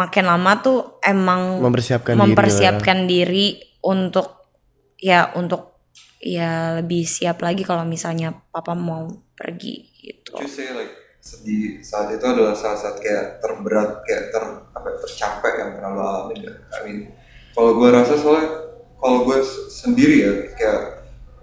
makin 0.00 0.24
lama 0.24 0.52
tuh 0.64 0.78
emang 1.04 1.60
Mempersiapkan 1.60 2.16
diri 2.16 2.20
ya. 2.20 2.24
mempersiapkan 2.24 2.98
diri 3.04 3.46
untuk 3.84 4.28
ya 4.96 5.20
untuk 5.36 5.84
ya 6.20 6.80
lebih 6.80 7.04
siap 7.04 7.40
lagi 7.44 7.64
kalau 7.64 7.84
misalnya 7.84 8.32
papa 8.52 8.72
mau 8.72 9.08
pergi 9.36 9.76
gitu. 10.00 10.36
Would 10.36 10.48
you 10.48 10.52
say 10.52 10.72
like 10.72 10.92
di 11.44 11.84
saat 11.84 12.16
itu 12.16 12.24
adalah 12.24 12.56
saat 12.56 12.80
saat 12.80 12.96
kayak 13.00 13.44
terberat 13.44 14.00
kayak 14.08 14.32
ter 14.32 14.44
apa 14.72 14.86
ya, 14.88 14.96
tercapek 15.04 15.54
yang 15.60 15.70
pernah 15.76 15.90
lo 15.92 16.02
alamin 16.04 16.48
ya? 16.48 16.54
I 16.72 16.78
mean, 16.88 16.98
kalau 17.52 17.76
gue 17.76 17.88
rasa 17.92 18.16
soalnya 18.16 18.48
kalau 18.96 19.28
gue 19.28 19.38
sendiri 19.68 20.16
ya 20.24 20.32
kayak 20.56 20.80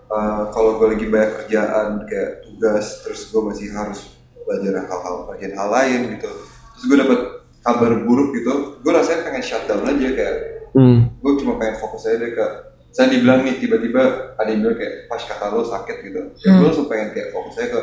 uh, 0.10 0.50
kalau 0.50 0.82
gue 0.82 0.98
lagi 0.98 1.05
banyak 1.10 1.32
kerjaan 1.42 1.89
kayak 2.05 2.46
tugas 2.46 3.05
terus 3.05 3.30
gue 3.30 3.42
masih 3.42 3.69
harus 3.74 4.18
belajar 4.46 4.88
hal-hal 4.88 5.28
bagian 5.28 5.54
hal 5.58 5.69
lain 5.69 6.00
gitu 6.18 6.30
terus 6.74 6.83
gue 6.86 6.97
dapat 6.97 7.19
kabar 7.68 7.92
buruk 8.07 8.32
gitu 8.32 8.80
gue 8.80 8.92
rasanya 8.96 9.28
pengen 9.28 9.44
shutdown 9.44 9.84
aja 9.84 10.10
kayak 10.16 10.36
Hmm. 10.71 11.10
gue 11.20 11.32
cuma 11.42 11.58
pengen 11.58 11.80
fokus 11.82 12.06
aja 12.06 12.21
deh 12.21 12.38
ke 12.38 12.46
saya 12.94 13.10
dibilang 13.10 13.42
nih 13.42 13.58
tiba-tiba 13.58 14.34
ada 14.38 14.50
yang 14.50 14.62
bilang 14.62 14.78
kayak 14.78 15.06
pas 15.06 15.21
kata 15.21 15.50
lo 15.50 15.62
sakit 15.62 15.98
gitu. 16.02 16.22
Ya 16.42 16.58
gue 16.58 16.66
langsung 16.66 16.86
pengen 16.86 17.14
kayak 17.14 17.30
fokus 17.30 17.58
aja 17.58 17.68
ke 17.74 17.82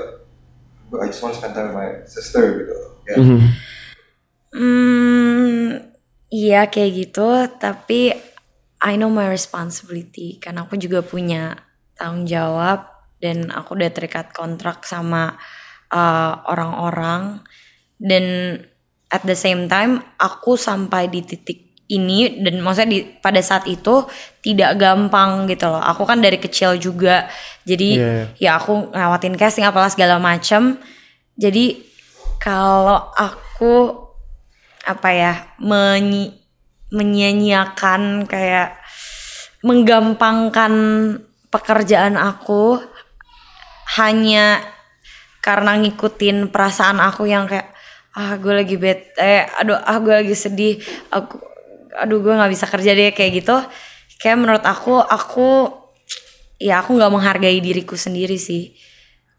gue 0.90 0.98
I 1.02 1.06
just 1.10 1.22
want 1.22 1.34
to 1.34 1.40
spend 1.42 1.54
time 1.54 1.70
with 1.70 1.76
my 1.78 1.90
sister 2.06 2.42
gitu. 2.60 2.76
Ya 3.06 3.14
Mhm. 3.18 3.40
Hmm, 4.54 5.66
iya 6.30 6.70
kayak 6.70 6.92
gitu, 6.94 7.28
tapi 7.58 8.14
I 8.78 8.92
know 8.94 9.10
my 9.10 9.26
responsibility 9.26 10.38
karena 10.38 10.62
aku 10.62 10.78
juga 10.78 11.02
punya 11.02 11.58
tanggung 11.96 12.30
jawab 12.30 12.86
dan 13.18 13.50
aku 13.50 13.74
udah 13.74 13.90
terikat 13.90 14.30
kontrak 14.30 14.86
sama 14.86 15.34
uh, 15.90 16.32
orang-orang. 16.46 17.42
Dan 17.98 18.58
at 19.12 19.22
the 19.24 19.36
same 19.36 19.68
time 19.68 20.00
aku 20.16 20.56
sampai 20.56 21.08
di 21.08 21.20
titik 21.24 21.64
ini 21.84 22.40
dan 22.40 22.64
maksudnya 22.64 22.88
di 22.88 22.98
pada 23.20 23.44
saat 23.44 23.68
itu 23.68 24.08
tidak 24.40 24.80
gampang 24.80 25.44
gitu 25.44 25.68
loh. 25.68 25.84
Aku 25.84 26.08
kan 26.08 26.24
dari 26.24 26.40
kecil 26.40 26.80
juga. 26.80 27.28
Jadi 27.68 28.00
Iya, 28.00 28.12
ya 28.40 28.50
aku 28.56 28.88
ngelawatin 28.88 29.36
casting 29.36 29.68
apalah 29.68 29.92
segala 29.92 30.16
macam. 30.16 30.80
Jadi 31.36 31.84
kalau 32.40 33.12
aku 33.12 34.00
apa 34.84 35.08
ya 35.12 35.34
menyi 35.60 36.32
menyia-nyiakan 36.94 38.28
kayak 38.28 38.78
menggampangkan 39.64 40.72
pekerjaan 41.50 42.14
aku 42.14 42.78
hanya 43.98 44.62
karena 45.42 45.76
ngikutin 45.80 46.48
perasaan 46.48 47.02
aku 47.02 47.28
yang 47.28 47.50
kayak 47.50 47.73
ah 48.14 48.38
gue 48.38 48.54
lagi 48.54 48.78
bete 48.78 49.50
aduh 49.58 49.78
ah 49.78 49.98
gue 49.98 50.14
lagi 50.14 50.34
sedih. 50.38 50.78
Aku 51.10 51.42
aduh 51.94 52.18
gue 52.22 52.34
nggak 52.34 52.52
bisa 52.54 52.66
kerja 52.70 52.94
deh 52.94 53.10
kayak 53.10 53.42
gitu. 53.42 53.56
Kayak 54.22 54.38
menurut 54.38 54.64
aku 54.64 55.02
aku 55.02 55.70
ya 56.62 56.80
aku 56.80 56.94
nggak 56.94 57.12
menghargai 57.12 57.58
diriku 57.58 57.98
sendiri 57.98 58.38
sih. 58.38 58.74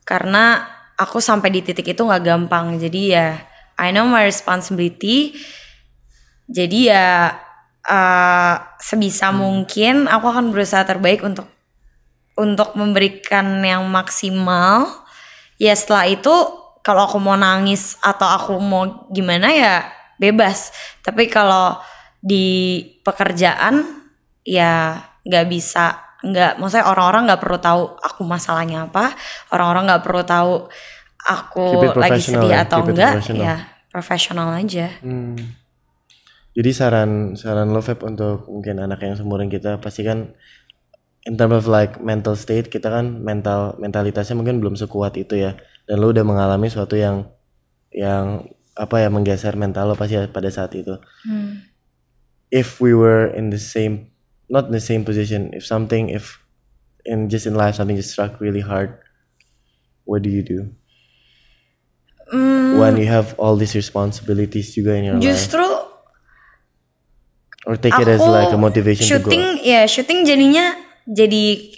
Karena 0.03 0.61
aku 0.99 1.19
sampai 1.23 1.51
di 1.51 1.63
titik 1.63 1.95
itu 1.95 2.01
nggak 2.03 2.23
gampang. 2.23 2.75
Jadi 2.75 3.01
ya 3.15 3.39
I 3.79 3.91
know 3.95 4.07
my 4.07 4.27
responsibility. 4.27 5.35
Jadi 6.45 6.91
ya 6.91 7.33
uh, 7.87 8.55
sebisa 8.77 9.33
mungkin 9.33 10.05
aku 10.05 10.25
akan 10.29 10.53
berusaha 10.53 10.85
terbaik 10.85 11.25
untuk 11.25 11.49
untuk 12.35 12.75
memberikan 12.75 13.63
yang 13.63 13.87
maksimal. 13.87 15.07
Ya 15.55 15.71
setelah 15.71 16.11
itu 16.11 16.35
kalau 16.85 17.09
aku 17.09 17.17
mau 17.17 17.33
nangis 17.33 17.97
atau 18.05 18.29
aku 18.29 18.61
mau 18.61 19.09
gimana 19.09 19.49
ya 19.49 19.89
bebas. 20.21 20.69
Tapi 21.01 21.25
kalau 21.25 21.81
di 22.21 22.77
pekerjaan 23.01 23.81
ya 24.45 25.01
nggak 25.25 25.45
bisa. 25.49 26.05
Nggak 26.21 26.61
maksudnya 26.61 26.85
orang-orang 26.85 27.25
nggak 27.25 27.41
perlu 27.41 27.57
tahu 27.57 27.81
aku 27.97 28.21
masalahnya 28.21 28.85
apa. 28.85 29.17
Orang-orang 29.49 29.89
nggak 29.89 30.03
perlu 30.05 30.21
tahu 30.21 30.53
aku 31.25 31.65
lagi 31.97 32.21
sedih 32.21 32.53
ya, 32.53 32.69
atau 32.69 32.85
keep 32.85 32.93
enggak 32.93 33.13
ya 33.33 33.55
profesional 33.89 34.53
aja. 34.53 34.93
Hmm. 35.01 35.33
Jadi 36.53 36.69
saran 36.69 37.33
saran 37.33 37.73
lo 37.73 37.81
Feb 37.81 38.05
untuk 38.05 38.45
mungkin 38.45 38.77
anak 38.77 39.01
yang 39.01 39.17
seumuran 39.17 39.49
kita 39.49 39.81
pasti 39.81 40.05
kan 40.05 40.37
in 41.25 41.33
terms 41.33 41.57
of 41.57 41.65
like 41.65 41.97
mental 41.97 42.37
state 42.37 42.69
kita 42.69 42.93
kan 42.93 43.25
mental 43.25 43.73
mentalitasnya 43.81 44.37
mungkin 44.37 44.61
belum 44.61 44.77
sekuat 44.77 45.17
itu 45.17 45.41
ya 45.41 45.57
dan 45.85 45.95
lo 46.01 46.09
udah 46.09 46.25
mengalami 46.25 46.67
suatu 46.69 46.97
yang 46.97 47.29
yang 47.93 48.45
apa 48.75 49.05
ya 49.05 49.07
menggeser 49.07 49.55
mental 49.55 49.93
lo 49.93 49.95
pasti 49.95 50.19
pada 50.29 50.49
saat 50.51 50.73
itu. 50.75 50.99
If 52.51 52.83
we 52.83 52.93
were 52.93 53.29
in 53.31 53.49
the 53.49 53.61
same 53.61 54.11
not 54.51 54.69
in 54.69 54.73
the 54.75 54.83
same 54.83 55.01
position 55.01 55.49
if 55.57 55.65
something 55.65 56.13
if 56.13 56.37
in 57.05 57.29
just 57.29 57.49
in 57.49 57.57
life 57.57 57.77
something 57.77 57.97
just 57.97 58.13
struck 58.13 58.37
really 58.37 58.61
hard 58.61 59.01
what 60.05 60.21
do 60.21 60.29
you 60.29 60.45
do? 60.45 60.73
When 62.75 62.97
you 62.97 63.07
have 63.07 63.37
all 63.39 63.55
these 63.55 63.77
responsibilities 63.77 64.75
juga 64.75 64.97
in 64.97 65.03
your 65.07 65.15
life. 65.15 65.23
Justru 65.23 65.65
or 67.65 67.75
take 67.75 67.97
it 67.97 68.07
as 68.07 68.21
like 68.21 68.53
a 68.53 68.57
motivation 68.57 69.05
to 69.09 69.17
go 69.19 69.29
syuting 69.29 69.45
ya 69.65 69.89
syuting 69.89 70.21
jadinya 70.21 70.77
jadi 71.09 71.73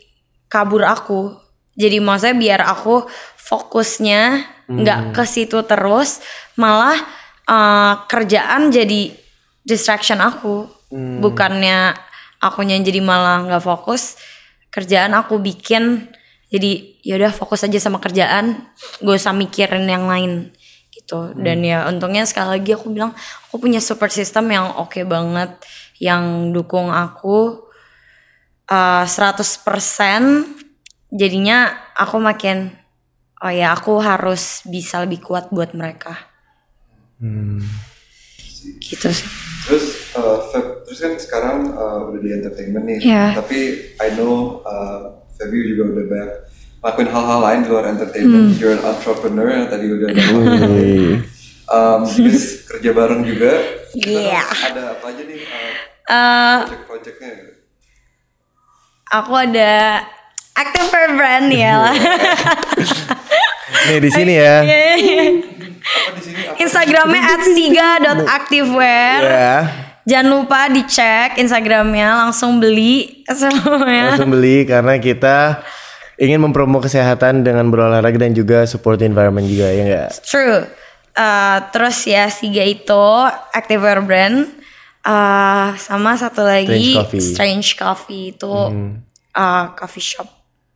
kabur 0.52 0.84
aku 0.84 1.40
jadi 1.78 2.02
maksudnya 2.02 2.36
biar 2.36 2.62
aku 2.66 3.06
fokusnya 3.38 4.22
nggak 4.68 5.14
ke 5.16 5.24
situ 5.24 5.62
terus 5.64 6.20
malah 6.58 6.98
uh, 7.48 8.04
kerjaan 8.10 8.74
jadi 8.74 9.14
distraction 9.62 10.20
aku. 10.20 10.68
Bukannya 10.88 11.94
akunya 12.40 12.80
jadi 12.80 13.04
malah 13.04 13.44
nggak 13.44 13.64
fokus 13.64 14.16
kerjaan 14.72 15.12
aku 15.18 15.42
bikin 15.42 16.08
jadi 16.48 17.02
yaudah 17.04 17.34
fokus 17.36 17.68
aja 17.68 17.76
sama 17.76 18.00
kerjaan 18.00 18.72
gak 19.04 19.18
usah 19.20 19.36
mikirin 19.36 19.84
yang 19.84 20.08
lain. 20.08 20.56
Gitu. 20.90 21.36
Dan 21.36 21.62
ya 21.62 21.86
untungnya 21.92 22.24
sekali 22.24 22.60
lagi 22.60 22.72
aku 22.74 22.90
bilang 22.90 23.12
aku 23.48 23.60
punya 23.60 23.84
support 23.84 24.16
system 24.16 24.48
yang 24.50 24.80
oke 24.80 24.98
banget 25.04 25.60
yang 26.00 26.56
dukung 26.56 26.88
aku 26.90 27.68
uh, 28.72 29.04
100% 29.04 30.57
jadinya 31.14 31.76
aku 31.96 32.20
makin 32.20 32.72
oh 33.40 33.52
ya 33.54 33.74
aku 33.76 34.02
harus 34.02 34.66
bisa 34.68 35.04
lebih 35.04 35.24
kuat 35.24 35.50
buat 35.54 35.72
mereka 35.72 36.18
gitu 38.82 39.10
sih 39.12 39.48
Terus, 39.68 40.16
uh, 40.16 40.40
Feb, 40.48 40.88
terus 40.88 41.00
kan 41.04 41.14
sekarang 41.20 41.76
uh, 41.76 42.08
udah 42.08 42.24
di 42.24 42.32
entertainment 42.32 42.88
nih. 42.88 43.00
Iya. 43.04 43.36
Tapi 43.36 43.60
I 44.00 44.16
know 44.16 44.64
uh, 44.64 45.28
Feby 45.36 45.76
juga 45.76 45.92
udah 45.92 46.06
banyak 46.08 46.32
lakuin 46.80 47.10
hal-hal 47.12 47.40
lain 47.44 47.60
di 47.68 47.70
luar 47.76 47.86
entertainment. 47.92 48.56
Hmm. 48.56 48.60
You're 48.64 48.80
an 48.80 48.84
entrepreneur 48.88 49.52
yang 49.52 49.68
tadi 49.68 49.92
udah 49.92 50.08
um, 51.68 52.00
terus 52.08 52.64
kerja 52.64 52.96
bareng 52.96 53.28
juga. 53.28 53.60
Iya. 53.92 54.40
Ada 54.72 54.82
apa 54.96 55.06
aja 55.12 55.22
nih 55.28 55.36
uh, 55.36 55.52
Eh, 56.08 56.58
project-projectnya? 56.64 57.32
aku 59.08 59.34
ada 59.36 60.04
active 60.58 60.88
for 60.90 61.06
brand 61.14 61.48
ya 61.50 61.74
lah 61.78 61.96
nih 63.88 64.00
di 64.02 64.10
sini 64.10 64.34
ya 64.36 64.56
Apa 65.88 66.10
di 66.20 66.22
sini? 66.22 66.42
Apa? 66.44 66.60
Instagramnya 66.60 67.22
at 67.24 67.42
siga.activewear 67.48 69.20
ya 69.24 69.58
Jangan 70.08 70.28
lupa 70.32 70.72
dicek 70.72 71.36
Instagramnya 71.36 72.28
langsung 72.28 72.64
beli 72.64 73.28
semuanya. 73.28 74.16
langsung 74.16 74.32
beli 74.32 74.64
karena 74.64 74.96
kita 74.98 75.60
ingin 76.16 76.40
mempromo 76.40 76.80
kesehatan 76.80 77.44
dengan 77.44 77.68
berolahraga 77.68 78.16
dan 78.16 78.32
juga 78.32 78.64
support 78.64 79.04
environment 79.04 79.44
juga 79.46 79.68
ya 79.68 79.82
enggak 79.84 80.10
True. 80.24 80.64
Uh, 81.12 81.58
terus 81.74 81.98
ya 82.08 82.30
Siga 82.32 82.64
itu 82.64 83.06
Activewear 83.52 84.00
brand. 84.00 84.48
Uh, 85.04 85.72
sama 85.76 86.16
satu 86.16 86.44
lagi 86.44 86.96
Strange 86.96 87.04
Coffee. 87.04 87.22
Strange 87.24 87.70
Coffee 87.76 88.26
itu 88.32 88.54
uh, 89.36 89.66
coffee 89.76 90.04
shop. 90.04 90.28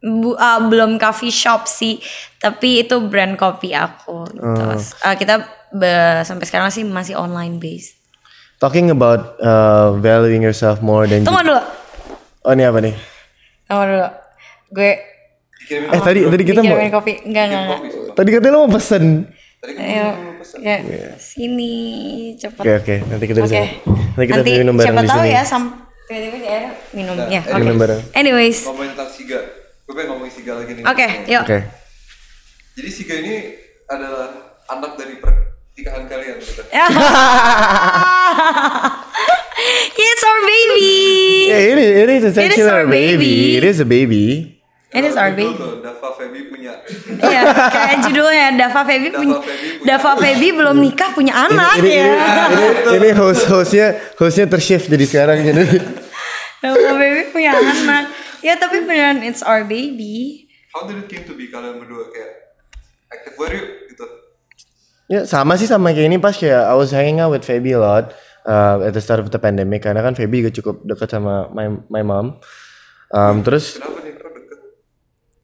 Bu- 0.01 0.33
uh, 0.33 0.59
belum 0.65 0.97
coffee 0.97 1.29
shop 1.29 1.65
sih, 1.65 2.01
tapi 2.35 2.81
itu 2.81 2.97
brand 3.03 3.37
kopi 3.37 3.69
aku. 3.71 4.25
Gitu. 4.27 4.41
Oh. 4.41 4.73
Uh, 4.75 5.13
kita 5.13 5.45
be- 5.69 6.21
sampai 6.21 6.43
sekarang 6.43 6.69
sih 6.69 6.81
masih 6.81 7.13
online 7.13 7.57
based. 7.57 8.01
talking 8.57 8.89
about 8.89 9.41
uh, 9.41 9.89
valuing 9.97 10.37
yourself 10.39 10.81
more 10.81 11.05
than 11.05 11.25
Tunggu 11.25 11.41
dulu, 11.43 11.57
oh 12.41 12.51
ini 12.51 12.61
apa 12.61 12.77
nih 12.77 12.93
tunggu 13.65 13.85
dulu. 13.87 14.07
Gue 14.69 14.91
Dikirimin 15.57 15.89
eh 15.89 15.99
tadi 15.99 16.19
tadi 16.23 16.43
kita 16.43 16.61
mau 16.61 16.77
kopi, 16.93 17.25
enggak 17.25 17.43
enggak. 17.47 17.79
tadi 18.13 18.29
katanya 18.29 18.53
lo 18.53 18.59
mau 18.61 18.71
pesen 18.71 19.25
Tadi 19.57 19.71
kan 19.73 19.81
Ayo, 19.81 20.07
ya, 20.57 20.77
sini 21.17 21.73
cepat. 22.33 22.61
oke 22.61 22.71
oke 22.81 22.95
nanti 23.07 23.25
kita 23.25 23.39
bisa 23.41 23.55
Oke. 23.55 23.65
nanti 24.13 24.25
kita 24.25 24.41
bisa 24.41 24.57
minum 24.57 24.73
bareng 24.73 24.87
siapa 24.89 25.01
di 25.01 25.09
tahu 25.09 25.21
sini 25.21 25.33
ya 25.33 25.41
sam 25.41 25.63
tiba-tiba 26.03 26.37
dia 26.37 26.61
minum 26.93 27.15
ya. 27.29 27.41
Oke. 27.41 27.57
minum 27.57 27.75
bareng 27.77 28.01
Anyways, 28.13 28.57
oke, 28.61 28.69
Ngomongin 28.69 28.89
tentang 28.93 29.09
Siga. 29.09 29.39
Gue 29.91 30.07
pengen 30.07 30.15
ngomongin 30.15 30.31
Siga 30.31 30.55
lagi 30.55 30.71
nih. 30.71 30.87
yuk. 31.27 31.43
oke 31.43 31.59
Jadi 32.79 32.89
Siga 32.95 33.19
ini 33.19 33.59
adalah 33.91 34.55
anak 34.71 34.95
dari 34.95 35.19
per- 35.19 35.51
nikahan 35.75 36.07
kalian 36.07 36.39
gitu. 36.39 36.63
It's 39.91 40.23
our 40.23 40.41
baby. 40.47 40.95
Yeah, 41.51 41.75
it 41.75 41.75
is, 41.75 41.91
it 41.91 42.07
is 42.07 42.23
essentially 42.31 42.71
our 42.71 42.87
a 42.87 42.89
baby. 42.89 43.19
baby. 43.19 43.59
It 43.59 43.63
is 43.67 43.83
a 43.83 43.87
baby. 43.87 44.23
It 44.95 45.03
is 45.03 45.19
our 45.19 45.35
baby. 45.35 45.59
tuh, 45.59 45.83
Dava 45.83 46.15
Feby 46.15 46.47
punya. 46.47 46.71
Iya, 47.19 47.41
kayak 47.51 48.07
judulnya 48.07 48.47
Dava 48.55 48.87
Feby 48.87 49.11
punya 49.11 49.43
Feby 49.43 49.67
punya 49.75 49.87
Dava 49.91 50.11
Feby 50.15 50.47
belum 50.55 50.79
nikah 50.79 51.11
punya 51.11 51.35
anak 51.35 51.83
ini, 51.83 51.99
ya. 51.99 52.15
ini, 52.15 52.15
ini, 52.15 52.95
ini 52.95 53.09
host 53.11 53.43
hostnya 53.51 53.99
hostnya 54.15 54.47
tershift 54.47 54.87
jadi 54.87 55.03
sekarang 55.03 55.43
jadi. 55.43 55.63
Dava 56.63 56.79
Feby 56.95 57.35
punya 57.35 57.59
anak. 57.59 58.20
Ya 58.41 58.57
tapi 58.57 58.85
beneran 58.85 59.21
it's 59.21 59.45
our 59.45 59.65
baby. 59.65 60.49
How 60.73 60.85
did 60.89 61.01
it 61.01 61.07
came 61.09 61.25
to 61.29 61.33
be 61.37 61.49
kalian 61.49 61.77
berdua 61.77 62.09
kayak 62.09 62.31
active 63.13 63.35
warrior 63.37 63.65
gitu? 63.89 64.05
Ya 65.11 65.23
sama 65.29 65.57
sih 65.57 65.69
sama 65.69 65.93
kayak 65.93 66.07
ini 66.09 66.17
pas 66.17 66.33
kayak 66.33 66.65
I 66.67 66.75
was 66.77 66.93
hanging 66.93 67.21
out 67.21 67.33
with 67.33 67.45
Feby 67.45 67.77
a 67.77 67.81
lot 67.81 68.05
uh, 68.47 68.81
at 68.81 68.95
the 68.95 69.03
start 69.03 69.21
of 69.21 69.29
the 69.29 69.37
pandemic 69.37 69.85
karena 69.85 70.01
kan 70.01 70.17
Feby 70.17 70.45
juga 70.45 70.51
cukup 70.57 70.75
dekat 70.85 71.09
sama 71.13 71.47
my 71.53 71.69
my 71.87 72.01
mom. 72.01 72.41
Um, 73.11 73.43
terus 73.43 73.77
Kenapa 73.77 73.99
nih 74.07 74.11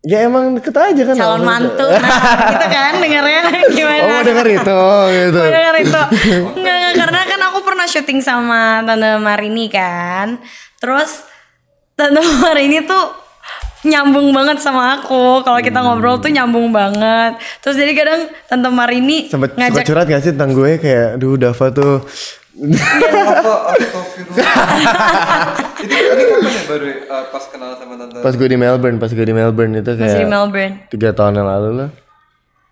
ya 0.08 0.24
emang 0.24 0.56
deket 0.56 0.72
aja 0.72 1.02
kan. 1.04 1.16
Calon 1.20 1.44
mantu. 1.44 1.84
Nah, 1.84 2.48
gitu 2.56 2.68
kan 2.72 2.94
dengernya 3.04 3.42
gimana? 3.76 4.00
Oh 4.00 4.10
mau 4.16 4.24
denger 4.24 4.48
itu 4.56 4.80
gitu. 5.12 5.42
Mau 5.44 5.52
denger 5.52 5.76
itu. 5.84 6.02
Enggak, 6.64 6.92
karena 6.96 7.22
kan 7.28 7.40
aku 7.52 7.60
pernah 7.68 7.86
syuting 7.86 8.20
sama 8.24 8.88
Tante 8.88 9.20
Marini 9.20 9.68
kan. 9.68 10.40
Terus 10.80 11.28
Tante 11.98 12.22
Marini 12.38 12.86
tuh 12.86 13.10
nyambung 13.84 14.30
banget 14.30 14.58
sama 14.60 14.96
aku. 14.96 15.42
Kalau 15.42 15.58
kita 15.58 15.82
ngobrol 15.82 16.18
tuh 16.18 16.30
nyambung 16.30 16.70
banget. 16.70 17.36
Terus 17.60 17.74
jadi 17.76 17.92
kadang 17.92 18.22
Tante 18.46 18.70
Marini 18.70 19.26
Sempet, 19.26 19.58
sempet 19.58 19.60
ngajak 19.60 19.84
curhat 19.84 20.06
gak 20.06 20.22
sih 20.22 20.32
tentang 20.32 20.54
gue 20.54 20.78
kayak 20.78 21.18
duh 21.18 21.36
Dava 21.36 21.68
tuh 21.72 22.06
ini 22.58 22.74
ini 25.86 26.24
kapan 26.26 26.50
ya 26.50 26.64
baru 26.66 26.86
uh, 27.06 27.30
pas 27.30 27.44
kenal 27.46 27.78
sama 27.78 27.94
tante? 27.96 28.18
pas 28.18 28.34
gue 28.34 28.48
di 28.48 28.58
Melbourne 28.58 28.98
pas 28.98 29.10
gue 29.10 29.22
di 29.22 29.30
Melbourne 29.32 29.74
itu 29.76 29.92
masih 29.92 30.02
di 30.02 30.10
kayak 30.18 30.26
Melbourne. 30.28 30.74
tiga 30.90 31.14
tahun 31.14 31.38
yang 31.38 31.46
lalu 31.46 31.70
lah. 31.76 31.90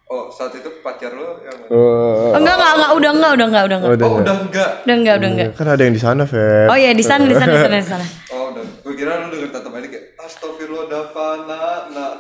Oh 0.06 0.30
saat 0.30 0.54
itu 0.54 0.70
pacar 0.82 1.14
lo 1.14 1.38
yang 1.40 1.54
mana? 1.56 1.70
Oh, 1.70 2.34
Oh, 2.34 2.34
enggak, 2.36 2.56
enggak, 2.56 2.74
enggak, 2.74 2.92
udah 2.92 3.12
enggak, 3.12 3.32
udah 3.32 3.46
enggak, 3.46 3.64
udah 3.64 3.78
enggak. 3.78 3.92
udah, 3.92 4.06
Oh 4.06 4.16
udah 4.16 4.36
enggak. 4.40 4.70
Udah 4.82 4.96
enggak, 4.96 5.16
udah 5.16 5.30
enggak. 5.30 5.50
kan 5.54 5.68
ada 5.68 5.82
yang 5.82 5.94
di 5.94 6.02
sana 6.02 6.24
Feb. 6.26 6.66
Oh 6.66 6.78
iya 6.78 6.90
di 6.92 7.06
sana, 7.06 7.24
di 7.24 7.36
sana, 7.36 7.46
di 7.48 7.60
sana, 7.60 7.76
di 7.76 7.86
sana. 7.88 8.06
Oh 8.34 8.45
kira 8.96 9.22
lu 9.22 9.28
denger 9.28 9.52
tante 9.52 9.68
Meli 9.68 9.88
kayak 9.92 10.16
astagfirullah 10.16 10.88
Dava 10.88 11.28
nak 11.44 11.82
nak. 11.92 12.14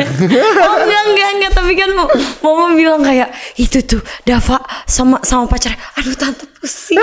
oh 0.68 0.76
enggak 0.84 1.02
enggak 1.08 1.28
enggak 1.34 1.52
tapi 1.56 1.72
kan 1.72 1.90
mau 1.96 2.06
mama 2.44 2.76
bilang 2.76 3.00
kayak 3.00 3.32
itu 3.56 3.80
tuh 3.82 4.04
Dava 4.28 4.60
sama 4.84 5.16
sama 5.24 5.48
pacar. 5.48 5.72
Aduh 5.96 6.12
tante 6.12 6.44
pusing. 6.60 7.00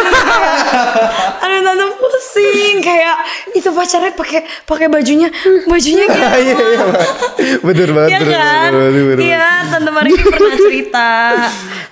Aduh 1.43 1.61
tante 1.65 1.85
pusing. 1.97 2.75
Kayak 2.85 3.17
itu 3.57 3.69
pacarnya 3.73 4.13
pakai 4.13 4.45
pakai 4.69 4.87
bajunya 4.87 5.33
bajunya 5.65 6.05
kayak 6.13 6.31
Iya 6.37 6.55
iya 6.55 6.85
bener 7.65 7.89
banget 7.91 8.09
Iya 8.13 8.19
kan? 8.21 8.69
Iya, 9.17 9.51
Tante 9.73 9.89
Marini 9.89 10.21
pernah 10.21 10.53
cerita. 10.53 11.09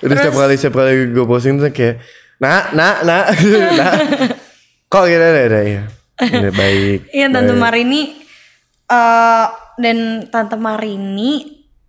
Udah 0.06 0.16
setiap 0.16 0.34
kali 0.38 0.54
setiap 0.54 0.74
kali 0.78 0.92
gue 1.10 1.26
posting 1.26 1.58
tuh 1.58 1.74
kayak 1.74 1.98
nak 2.38 2.72
nak 2.78 3.02
nak. 3.02 3.24
Nak. 3.74 3.94
Kok 4.86 5.04
gitu 5.10 5.26
ada 5.26 5.60
ya 5.66 5.95
Udah 6.16 6.54
baik 6.64 7.12
Iya, 7.12 7.28
Tante 7.28 7.52
Marini 7.52 8.02
eh 8.86 9.46
dan 9.76 9.98
Tante 10.32 10.56
Marini 10.56 11.44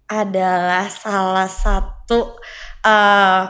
adalah 0.08 0.88
salah 0.92 1.48
satu 1.48 2.36
eh 2.84 3.44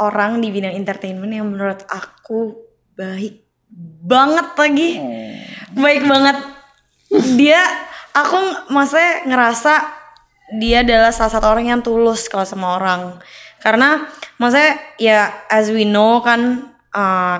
orang 0.00 0.40
di 0.40 0.48
bidang 0.48 0.72
entertainment 0.74 1.30
yang 1.30 1.46
menurut 1.46 1.84
aku 1.86 2.56
baik 2.96 3.44
banget 4.02 4.48
lagi. 4.56 4.90
Baik 5.76 6.02
banget. 6.08 6.36
Dia 7.36 7.60
aku 8.16 8.70
maksudnya 8.72 9.28
ngerasa 9.28 9.74
dia 10.58 10.82
adalah 10.82 11.14
salah 11.14 11.32
satu 11.38 11.46
orang 11.46 11.70
yang 11.70 11.80
tulus 11.84 12.26
kalau 12.26 12.48
sama 12.48 12.80
orang. 12.80 13.20
Karena 13.60 14.08
maksudnya 14.40 14.80
ya 14.96 15.46
as 15.52 15.68
we 15.70 15.84
know 15.84 16.24
kan 16.24 16.72
eh, 16.96 17.36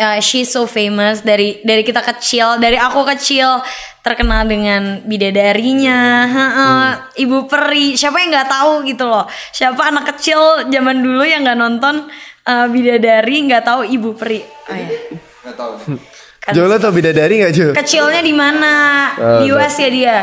ya 0.00 0.16
she's 0.24 0.48
so 0.48 0.64
famous 0.64 1.20
dari 1.20 1.60
dari 1.60 1.84
kita 1.84 2.00
kecil 2.00 2.56
dari 2.56 2.80
aku 2.80 3.04
kecil. 3.04 3.60
Terkenal 4.00 4.48
dengan 4.48 5.04
bidadarinya 5.04 6.00
heeh, 6.24 6.84
ibu 7.20 7.44
peri. 7.44 8.00
Siapa 8.00 8.16
yang 8.16 8.32
nggak 8.32 8.48
tahu 8.48 8.72
gitu 8.88 9.04
loh. 9.04 9.28
Siapa 9.52 9.92
anak 9.92 10.16
kecil 10.16 10.72
zaman 10.72 11.04
dulu 11.04 11.20
yang 11.20 11.44
nggak 11.44 11.60
nonton 11.60 12.08
eh, 12.48 12.66
bidadari 12.72 13.44
nggak 13.44 13.60
tahu 13.60 13.84
ibu 13.84 14.16
peri. 14.16 14.40
Oh, 14.40 14.72
ya. 14.72 14.88
Nggak 15.44 15.56
tahu. 15.60 15.72
Kan 16.40 16.56
Jo 16.56 16.64
lo 16.64 16.80
tau 16.80 16.88
bidadari 16.88 17.44
gak 17.44 17.52
Jo? 17.52 17.68
kecilnya 17.76 18.24
di 18.24 18.32
mana? 18.32 18.72
Di 19.44 19.52
US 19.52 19.76
ya 19.76 19.90
dia 19.92 20.18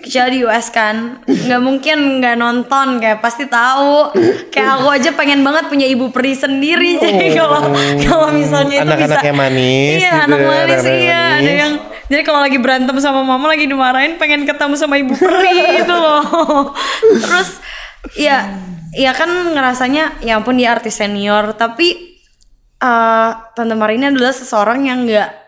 kecil 0.00 0.26
di 0.32 0.38
US 0.48 0.72
kan 0.72 1.20
nggak 1.28 1.60
mungkin 1.62 2.20
nggak 2.20 2.36
nonton 2.40 3.00
kayak 3.00 3.20
pasti 3.20 3.46
tahu. 3.46 4.12
Kayak 4.50 4.80
aku 4.80 4.88
aja 4.90 5.10
pengen 5.14 5.40
banget 5.46 5.70
punya 5.70 5.86
ibu 5.86 6.10
peri 6.10 6.34
sendiri 6.34 6.98
jadi 7.04 7.36
kalau 7.38 7.60
kalau 8.04 8.28
misalnya 8.34 8.82
itu 8.82 8.90
Anak-anak 8.90 9.20
bisa. 9.20 9.28
Yang 9.28 9.38
manis 9.38 9.96
iya 10.00 10.12
gitu 10.12 10.24
anak 10.26 10.40
ya, 10.40 10.48
manis 10.48 10.80
anak-anak 10.80 11.00
iya. 11.00 11.22
Ada 11.22 11.40
manis. 11.40 11.60
yang 11.60 11.72
jadi 12.10 12.22
kalau 12.26 12.40
lagi 12.42 12.58
berantem 12.58 12.96
sama 12.98 13.20
mama 13.22 13.46
lagi 13.46 13.64
dimarahin 13.70 14.18
pengen 14.18 14.42
ketemu 14.42 14.74
sama 14.74 14.98
ibu 14.98 15.14
peri 15.14 15.56
gitu 15.80 15.94
loh. 15.94 16.74
Terus 17.22 17.48
ya 18.18 18.50
ya 18.90 19.14
kan 19.14 19.30
ngerasanya 19.30 20.18
ya 20.24 20.36
ampun 20.40 20.58
dia 20.58 20.74
artis 20.74 20.98
senior. 20.98 21.54
Tapi 21.54 22.18
eh 22.80 23.30
Tante 23.54 23.74
Marini 23.76 24.10
adalah 24.10 24.34
seseorang 24.34 24.88
yang 24.88 25.06
nggak 25.06 25.39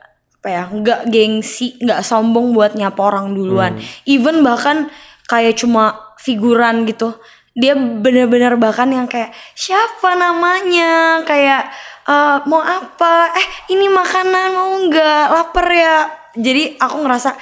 apa 0.42 0.50
ya 0.50 0.66
nggak 0.66 1.06
gengsi 1.06 1.78
nggak 1.78 2.02
sombong 2.02 2.50
buat 2.50 2.74
nyapa 2.74 2.98
orang 2.98 3.30
duluan. 3.30 3.78
Even 4.10 4.42
bahkan 4.42 4.90
kayak 5.30 5.54
cuma 5.54 5.94
figuran 6.18 6.82
gitu 6.82 7.14
dia 7.52 7.76
bener-bener 7.76 8.56
bahkan 8.56 8.88
yang 8.88 9.06
kayak 9.06 9.30
siapa 9.52 10.16
namanya? 10.16 11.20
Kayak 11.22 11.68
eh, 12.08 12.38
mau 12.48 12.58
apa? 12.58 13.30
Eh 13.36 13.46
ini 13.76 13.86
makanan 13.92 14.50
mau 14.56 14.72
nggak? 14.88 15.24
Lapar 15.30 15.66
ya. 15.70 15.96
Jadi 16.32 16.80
aku 16.80 17.04
ngerasa 17.04 17.36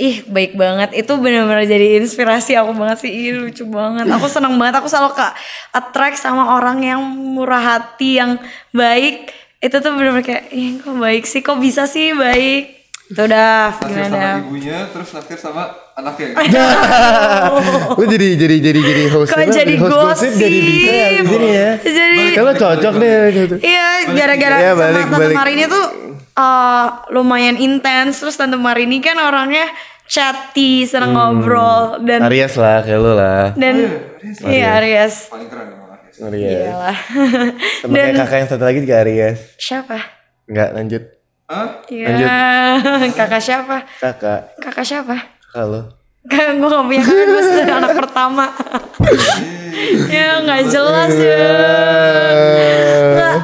ih 0.00 0.24
baik 0.24 0.56
banget. 0.56 0.96
Itu 0.96 1.20
benar-benar 1.20 1.68
jadi 1.68 2.00
inspirasi 2.00 2.56
aku 2.56 2.72
banget 2.72 3.04
sih. 3.04 3.12
Ih 3.12 3.36
lucu 3.36 3.68
banget. 3.68 4.08
Aku 4.08 4.26
senang 4.26 4.56
banget. 4.56 4.80
Aku 4.80 4.88
selalu 4.88 5.12
ke 5.12 5.26
attract 5.76 6.16
sama 6.16 6.56
orang 6.56 6.80
yang 6.80 7.00
murah 7.04 7.60
hati 7.60 8.16
yang 8.16 8.40
baik 8.72 9.28
itu 9.60 9.76
tuh 9.76 9.90
benar-benar 9.92 10.24
kayak 10.24 10.44
ih 10.50 10.80
kok 10.80 10.96
baik 10.96 11.24
sih 11.24 11.40
kok 11.40 11.56
bisa 11.56 11.84
sih 11.84 12.12
baik 12.12 12.80
itu 13.10 13.20
udah 13.20 13.74
gimana 13.76 14.06
sama 14.06 14.38
ibunya 14.40 14.78
terus 14.86 15.08
naksir 15.10 15.34
sama 15.34 15.66
anaknya. 15.98 16.30
Lu 17.98 18.04
jadi 18.06 18.28
jadi 18.38 18.56
jadi 18.62 18.80
jadi 18.80 19.02
host 19.10 19.34
kok 19.34 19.50
jadi 19.50 19.74
host 19.76 19.90
gosip 19.90 20.30
jadi 20.32 20.58
bisa 20.62 20.92
ya 20.94 21.08
di 21.10 21.24
sini 21.26 21.48
ya. 21.50 21.70
jadi 21.82 22.22
Kalau 22.38 22.52
cocok 22.54 22.94
deh 22.96 23.16
gitu. 23.34 23.54
Iya, 23.58 23.86
gara-gara 24.14 24.56
Ya, 24.56 24.70
sama 24.72 24.80
balik, 24.86 25.04
Tante 25.04 25.18
balik. 25.18 25.36
Marini 25.36 25.64
tuh 25.66 25.84
uh, 26.34 26.86
lumayan 27.10 27.56
intens. 27.58 28.22
Terus 28.22 28.38
Tante 28.38 28.54
Marini 28.54 29.02
kan 29.02 29.18
orangnya 29.18 29.66
chatty, 30.06 30.86
seneng 30.86 31.10
ngobrol 31.10 32.02
dan 32.02 32.22
Aries 32.26 32.54
lah 32.54 32.82
kayak 32.82 32.98
lu 32.98 33.12
lah. 33.14 33.54
dan 33.54 33.74
iya 34.46 34.78
Aries. 34.78 35.30
Paling 35.30 35.46
keren 35.46 35.66
emang 35.66 35.78
anaknya. 35.78 35.79
Aries. 36.22 36.68
Iyalah. 36.68 36.98
Sama 37.80 37.92
kayak 37.92 38.12
kakak 38.16 38.36
yang 38.38 38.48
satu 38.48 38.64
lagi 38.64 38.78
juga 38.80 38.94
Aries. 39.00 39.38
Siapa? 39.56 39.98
Enggak 40.44 40.68
lanjut. 40.74 41.02
Hah? 41.46 41.68
Iya, 41.90 42.08
kakak 43.18 43.42
siapa? 43.42 43.76
Kakak, 43.98 44.54
Kakak 44.62 44.86
siapa? 44.86 45.16
kakak 45.50 45.66
lu. 45.66 45.82
Kakak 46.30 46.54
gue 46.54 46.68
gak 46.68 46.84
punya 46.86 47.02
kakak, 47.02 47.26
gue 47.26 47.42
sudah 47.42 47.66
anak 47.74 47.92
pertama. 47.98 48.44
ya 50.14 50.28
nggak 50.40 50.62
jelas 50.68 51.12
ya. 51.16 51.48
Nggak. 53.10 53.36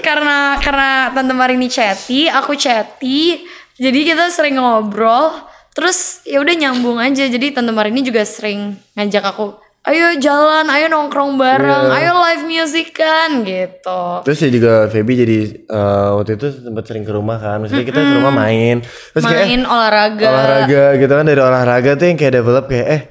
karena 0.00 0.38
karena 0.58 0.90
tante 1.12 1.34
Marini 1.34 1.68
chatty, 1.68 2.26
aku 2.26 2.56
chatty, 2.56 3.44
jadi 3.76 3.98
kita 4.14 4.30
sering 4.30 4.56
ngobrol. 4.56 5.34
Terus 5.74 6.22
ya 6.22 6.38
udah 6.38 6.54
nyambung 6.54 7.02
aja. 7.02 7.26
Jadi 7.26 7.50
tante 7.50 7.74
Marini 7.74 8.00
juga 8.00 8.22
sering 8.22 8.78
ngajak 8.94 9.24
aku, 9.34 9.58
ayo 9.84 10.16
jalan, 10.16 10.64
ayo 10.72 10.88
nongkrong 10.88 11.36
bareng, 11.36 11.92
ayo 11.92 12.16
live 12.24 12.44
music 12.48 12.96
kan 12.96 13.44
gitu. 13.44 14.24
Terus 14.24 14.38
ya 14.40 14.48
juga 14.48 14.72
Feby 14.88 15.12
jadi 15.12 15.38
eh, 15.60 16.08
waktu 16.16 16.40
itu 16.40 16.46
sempat 16.64 16.84
sering 16.88 17.04
ke 17.04 17.12
rumah 17.12 17.36
kan. 17.36 17.60
Maksudnya 17.60 17.84
kita 17.84 18.00
ke 18.00 18.14
rumah 18.16 18.32
main. 18.32 18.80
Terus 18.80 19.24
kayak 19.28 19.44
eh, 19.44 19.48
Main 19.52 19.62
olahraga. 19.68 20.28
olahraga 20.32 20.84
gitu 20.96 21.12
kan 21.12 21.24
dari 21.28 21.40
olahraga 21.44 21.90
tuh 22.00 22.06
yang 22.08 22.16
kayak 22.16 22.34
develop 22.40 22.64
kayak 22.72 22.88
eh 22.88 23.02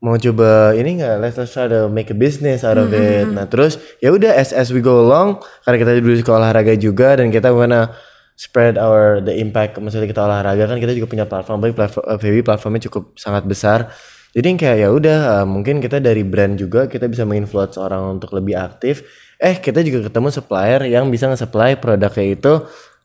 mau 0.00 0.16
coba 0.16 0.72
ini 0.80 0.96
nggak 0.96 1.14
let's, 1.20 1.36
let's 1.36 1.52
try 1.52 1.68
to 1.68 1.92
make 1.92 2.08
a 2.08 2.16
business 2.16 2.64
out 2.64 2.80
of 2.80 2.88
it 2.88 3.28
nah 3.28 3.44
terus 3.44 3.76
ya 4.00 4.08
udah 4.08 4.32
as 4.32 4.48
as 4.48 4.72
we 4.72 4.80
go 4.80 4.96
along 5.04 5.36
karena 5.60 5.76
kita 5.76 5.90
dulu 6.00 6.16
suka 6.16 6.40
olahraga 6.40 6.72
juga 6.72 7.20
dan 7.20 7.28
kita 7.28 7.52
wanna 7.52 7.92
spread 8.32 8.80
our 8.80 9.20
the 9.20 9.36
impact 9.36 9.76
maksudnya 9.76 10.08
kita 10.08 10.24
olahraga 10.24 10.64
kan 10.64 10.80
kita 10.80 10.96
juga 10.96 11.04
punya 11.04 11.28
platform 11.28 11.60
baik 11.60 11.76
platform 11.76 12.04
uh, 12.08 12.16
VB 12.16 12.40
platformnya 12.40 12.88
cukup 12.88 13.12
sangat 13.20 13.44
besar 13.44 13.92
jadi 14.30 14.46
yang 14.46 14.58
kayak 14.62 14.76
ya 14.78 14.88
udah 14.94 15.18
uh, 15.42 15.46
mungkin 15.46 15.82
kita 15.82 15.98
dari 15.98 16.22
brand 16.22 16.54
juga 16.54 16.86
kita 16.86 17.10
bisa 17.10 17.26
menginfluence 17.26 17.74
orang 17.74 18.18
untuk 18.18 18.30
lebih 18.38 18.54
aktif. 18.54 19.02
Eh 19.42 19.58
kita 19.58 19.82
juga 19.82 20.06
ketemu 20.06 20.28
supplier 20.30 20.86
yang 20.86 21.10
bisa 21.10 21.26
nge-supply 21.26 21.80
produknya 21.80 22.26
itu 22.38 22.52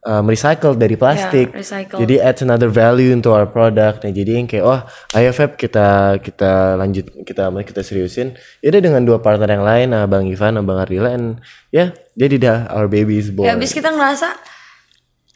um, 0.05 0.24
recycle 0.29 0.77
dari 0.77 0.94
plastik. 0.94 1.50
Ya, 1.50 1.58
recycle. 1.58 1.98
jadi 2.05 2.15
adds 2.22 2.46
another 2.46 2.70
value 2.70 3.10
into 3.10 3.34
our 3.34 3.50
product. 3.50 4.05
Nah 4.05 4.13
jadi 4.13 4.38
yang 4.38 4.46
kayak 4.46 4.65
oh 4.70 4.79
ayo 5.17 5.34
Feb 5.34 5.58
kita 5.58 6.22
kita 6.22 6.77
lanjut 6.77 7.10
kita 7.25 7.50
kita 7.50 7.82
seriusin. 7.82 8.38
Ya 8.62 8.70
udah 8.70 8.82
dengan 8.86 9.01
dua 9.01 9.17
partner 9.17 9.50
yang 9.50 9.65
lain 9.65 9.98
uh, 9.98 10.05
Bang 10.05 10.29
Ivan 10.29 10.62
Bang 10.62 10.77
Ardila 10.77 11.10
and 11.10 11.41
ya 11.74 11.89
jadi 12.13 12.36
dah 12.38 12.58
our 12.70 12.86
baby 12.86 13.17
is 13.17 13.34
born. 13.34 13.50
Ya 13.50 13.58
abis 13.58 13.74
kita 13.74 13.89
ngerasa 13.89 14.29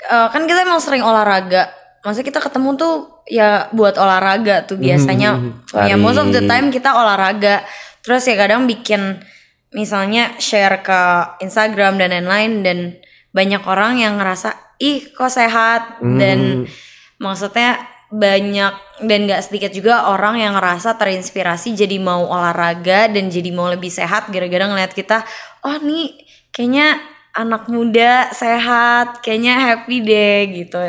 eh, 0.05 0.27
kan 0.29 0.45
kita 0.45 0.63
emang 0.63 0.79
sering 0.79 1.01
olahraga. 1.01 1.78
Maksudnya 1.99 2.27
kita 2.31 2.39
ketemu 2.39 2.69
tuh 2.79 2.93
ya 3.27 3.67
buat 3.75 3.95
olahraga 3.99 4.63
tuh 4.63 4.79
biasanya. 4.79 5.39
ya 5.87 5.95
most 5.99 6.19
of 6.19 6.31
the 6.31 6.43
time 6.47 6.71
kita 6.71 6.91
olahraga. 6.91 7.63
Terus 8.01 8.23
ya 8.25 8.35
kadang 8.39 8.65
bikin 8.65 9.19
misalnya 9.75 10.33
share 10.41 10.81
ke 10.81 11.01
Instagram 11.43 11.99
dan 12.01 12.15
lain-lain 12.15 12.51
dan 12.65 12.77
banyak 13.29 13.61
orang 13.67 14.01
yang 14.01 14.17
ngerasa 14.17 14.55
ih 14.79 15.11
kok 15.11 15.29
sehat? 15.29 15.99
Dan 15.99 16.65
maksudnya 17.19 17.83
banyak 18.09 19.05
dan 19.05 19.29
gak 19.29 19.45
sedikit 19.45 19.69
juga 19.69 20.09
orang 20.09 20.41
yang 20.41 20.57
ngerasa 20.57 20.97
terinspirasi 20.97 21.77
jadi 21.77 22.01
mau 22.01 22.25
olahraga 22.25 23.05
dan 23.05 23.29
jadi 23.29 23.53
mau 23.53 23.69
lebih 23.69 23.93
sehat 23.93 24.33
gara-gara 24.33 24.65
ngeliat 24.65 24.97
kita 24.97 25.21
oh 25.61 25.77
nih 25.77 26.17
kayaknya 26.49 26.97
anak 27.37 27.69
muda 27.69 28.33
sehat 28.33 29.21
kayaknya 29.21 29.53
happy 29.61 30.01
deh 30.01 30.39
gitu. 30.63 30.81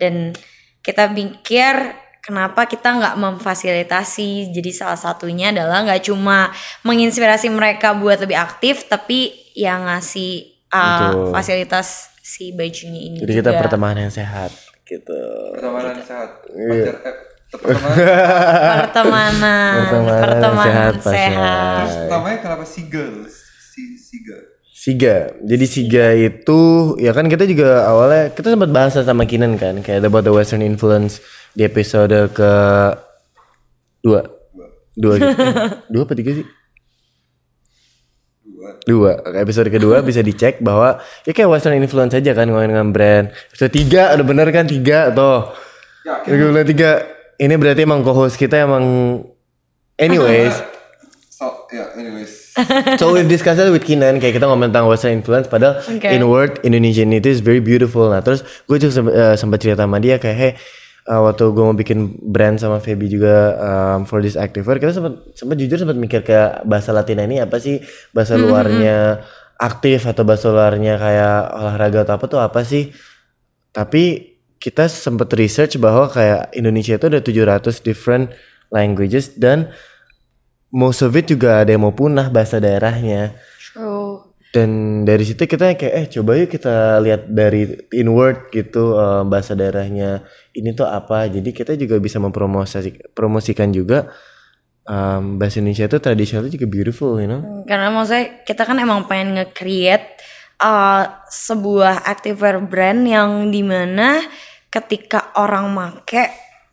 Dan 0.00 0.32
kita 0.82 1.08
pikir 1.10 1.74
kenapa 2.22 2.66
kita 2.66 2.98
nggak 2.98 3.14
memfasilitasi 3.18 4.50
jadi 4.54 4.70
salah 4.70 4.98
satunya 4.98 5.50
adalah 5.50 5.82
nggak 5.86 6.06
cuma 6.06 6.50
menginspirasi 6.86 7.50
mereka 7.50 7.94
buat 7.94 8.22
lebih 8.22 8.38
aktif 8.38 8.86
tapi 8.86 9.34
yang 9.58 9.86
ngasih 9.86 10.62
uh, 10.70 11.10
Betul. 11.10 11.32
fasilitas 11.34 12.12
si 12.22 12.54
bajunya 12.54 13.00
ini 13.10 13.18
jadi 13.22 13.42
kita 13.42 13.50
juga. 13.54 13.60
pertemanan 13.66 14.06
yang 14.06 14.14
sehat 14.14 14.50
gitu 14.92 15.22
Pertemanan 15.56 15.94
sehat. 16.04 16.30
Iya. 16.52 16.68
Pacar, 16.68 16.96
eh, 17.00 17.16
pertemanan. 17.52 17.96
pertemanan 18.82 19.74
Pertemanan 19.78 20.20
pertemanan 20.20 20.92
sehat, 21.00 21.04
sehat. 21.04 21.84
Terus 21.86 22.10
namanya 22.10 22.38
kenapa 22.40 22.64
Siga? 22.66 23.06
Si 23.72 23.82
Siga. 23.96 24.51
Siga. 24.82 25.30
Jadi 25.46 25.64
Siga 25.70 26.10
itu 26.10 26.60
ya 26.98 27.14
kan 27.14 27.30
kita 27.30 27.46
juga 27.46 27.86
awalnya 27.86 28.34
kita 28.34 28.50
sempat 28.50 28.66
bahas 28.74 28.98
sama 28.98 29.30
Kinan 29.30 29.54
kan 29.54 29.78
kayak 29.78 30.02
about 30.02 30.26
the 30.26 30.34
western 30.34 30.58
influence 30.58 31.22
di 31.54 31.62
episode 31.62 32.10
ke 32.34 32.52
dua 34.02 34.26
dua 34.98 35.14
gitu. 35.22 35.38
dua 35.94 36.02
apa 36.02 36.14
tiga 36.18 36.34
sih 36.34 36.46
Dua. 38.82 39.14
dua 39.22 39.38
episode 39.38 39.70
kedua 39.70 40.02
bisa 40.02 40.18
dicek 40.18 40.58
bahwa 40.58 40.98
ya 41.22 41.30
kayak 41.30 41.46
western 41.46 41.78
influence 41.78 42.18
aja 42.18 42.34
kan 42.34 42.50
ngomongin 42.50 42.74
dengan 42.74 42.90
brand 42.90 43.26
episode 43.54 43.70
tiga 43.70 44.10
udah 44.18 44.26
bener 44.26 44.50
kan 44.50 44.66
tiga 44.66 45.14
tuh 45.14 45.54
Yakin? 46.02 46.30
Bilang 46.34 46.66
tiga 46.66 46.90
ini 47.38 47.54
berarti 47.54 47.86
emang 47.86 48.02
co-host 48.02 48.34
kita 48.34 48.66
emang 48.66 48.82
anyways 49.94 50.58
So, 51.42 51.66
ya, 51.74 51.90
anyways. 51.98 52.41
so 53.00 53.16
we've 53.16 53.28
discussed 53.28 53.60
it 53.60 53.72
with 53.72 53.84
Kinan 53.84 54.20
kayak 54.20 54.36
kita 54.36 54.44
ngomong 54.44 54.68
tentang 54.68 54.84
western 54.84 55.16
influence 55.16 55.48
padahal 55.48 55.80
Oke. 55.88 56.04
in 56.04 56.22
word 56.28 56.60
Indonesian 56.60 57.08
itu 57.12 57.32
is 57.32 57.40
very 57.40 57.64
beautiful. 57.64 58.12
Nah 58.12 58.20
terus 58.20 58.44
gue 58.68 58.76
juga 58.76 58.92
sempat, 58.92 59.12
eh, 59.16 59.34
sempat 59.40 59.58
cerita 59.60 59.88
sama 59.88 59.98
dia 59.98 60.20
kayak 60.20 60.36
hey 60.36 60.52
eh, 61.08 61.20
waktu 61.20 61.44
gue 61.48 61.64
mau 61.64 61.76
bikin 61.76 62.20
brand 62.20 62.60
sama 62.60 62.78
Feby 62.78 63.08
juga 63.08 63.56
um, 63.56 64.04
for 64.04 64.20
this 64.20 64.36
activewear 64.36 64.76
kita 64.76 64.92
sempat 64.92 65.32
sempat 65.32 65.56
jujur 65.56 65.80
sempat 65.80 65.96
mikir 65.96 66.20
ke 66.22 66.62
bahasa 66.68 66.92
Latina 66.92 67.24
ini 67.24 67.40
apa 67.40 67.56
sih? 67.56 67.80
Bahasa 68.12 68.36
luarnya 68.36 69.24
aktif 69.56 70.04
atau 70.04 70.22
bahasa 70.26 70.52
luarnya 70.52 71.00
kayak 71.00 71.36
olahraga 71.56 71.98
atau 72.04 72.14
apa 72.20 72.26
tuh 72.28 72.40
apa 72.42 72.60
sih? 72.68 72.92
Tapi 73.72 74.32
kita 74.62 74.86
sempat 74.86 75.32
research 75.34 75.80
bahwa 75.80 76.06
kayak 76.06 76.54
Indonesia 76.54 76.94
itu 76.94 77.06
ada 77.10 77.18
700 77.18 77.82
different 77.82 78.30
languages 78.70 79.34
dan 79.34 79.74
most 80.72 81.04
of 81.04 81.12
it 81.14 81.28
juga 81.28 81.62
ada 81.62 81.70
yang 81.70 81.84
mau 81.84 81.94
punah 81.94 82.32
bahasa 82.32 82.58
daerahnya. 82.58 83.36
True. 83.72 84.28
dan 84.52 85.00
dari 85.08 85.24
situ 85.24 85.48
kita 85.48 85.72
kayak 85.80 85.94
eh 85.96 86.06
coba 86.12 86.36
yuk 86.36 86.52
kita 86.52 87.00
lihat 87.00 87.24
dari 87.32 87.72
inward 87.96 88.52
gitu 88.52 89.00
eh, 89.00 89.24
bahasa 89.24 89.56
daerahnya. 89.56 90.28
Ini 90.52 90.76
tuh 90.76 90.84
apa? 90.84 91.24
Jadi 91.24 91.56
kita 91.56 91.72
juga 91.80 91.96
bisa 91.96 92.20
mempromosikan 92.20 93.00
promosikan 93.16 93.72
juga 93.72 94.12
em, 94.84 95.40
bahasa 95.40 95.56
Indonesia 95.64 95.88
itu 95.88 95.98
tradisional 96.04 96.44
itu 96.52 96.60
juga 96.60 96.68
beautiful 96.68 97.16
you 97.16 97.32
know? 97.32 97.64
Karena 97.64 97.88
maksudnya 97.88 98.44
kita 98.44 98.68
kan 98.68 98.76
emang 98.76 99.08
pengen 99.08 99.40
nge-create 99.40 100.20
uh, 100.60 101.24
sebuah 101.32 102.04
activewear 102.04 102.60
brand 102.62 103.08
yang 103.08 103.48
di 103.48 103.64
mana 103.64 104.20
ketika 104.68 105.32
orang 105.36 105.72
make 105.72 106.28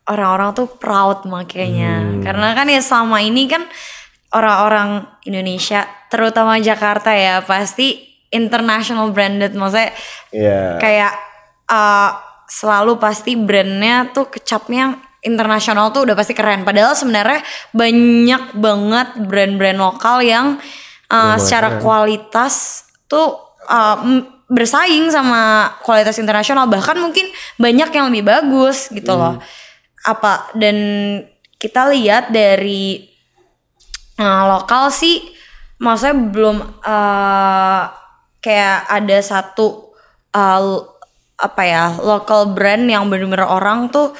orang-orang 0.09 0.57
tuh 0.57 0.67
proud 0.67 1.29
makainya. 1.29 2.19
Karena 2.25 2.57
kan 2.57 2.65
ya 2.65 2.81
selama 2.81 3.21
ini 3.21 3.45
kan 3.45 3.63
orang-orang 4.33 5.05
Indonesia 5.25 5.85
terutama 6.09 6.57
Jakarta 6.57 7.13
ya 7.13 7.41
pasti 7.45 8.01
international 8.29 9.09
branded 9.09 9.57
maksudnya 9.57 9.89
ya 10.29 10.77
kayak 10.77 11.13
uh, 11.65 12.13
selalu 12.49 12.97
pasti 13.01 13.37
brandnya 13.37 14.09
tuh 14.13 14.29
kecapnya 14.29 14.97
internasional 15.21 15.91
tuh 15.91 16.07
udah 16.07 16.15
pasti 16.15 16.33
keren. 16.33 16.63
Padahal 16.63 16.95
sebenarnya 16.95 17.43
banyak 17.75 18.43
banget 18.55 19.07
brand-brand 19.27 19.77
lokal 19.77 20.23
yang 20.23 20.57
uh, 21.11 21.35
secara 21.37 21.77
kualitas 21.77 22.85
tuh 23.05 23.37
uh, 23.67 23.97
bersaing 24.49 25.11
sama 25.11 25.73
kualitas 25.83 26.17
internasional. 26.17 26.65
Bahkan 26.65 26.97
mungkin 26.97 27.27
banyak 27.59 27.89
yang 27.91 28.05
lebih 28.09 28.25
bagus 28.25 28.89
gitu 28.89 29.13
loh. 29.13 29.37
Apa 30.09 30.49
dan 30.57 30.77
kita 31.61 31.91
lihat 31.93 32.33
dari 32.33 33.09
Nah, 34.19 34.43
lokal 34.51 34.91
sih 34.91 35.31
maksudnya 35.79 36.15
belum 36.27 36.57
eh, 36.83 37.81
kayak 38.43 38.77
ada 38.91 39.17
satu 39.23 39.95
l- 40.35 40.87
apa 41.39 41.63
ya 41.63 41.95
local 42.03 42.51
brand 42.51 42.83
yang 42.83 43.07
bener-bener 43.07 43.47
orang 43.47 43.87
tuh 43.87 44.11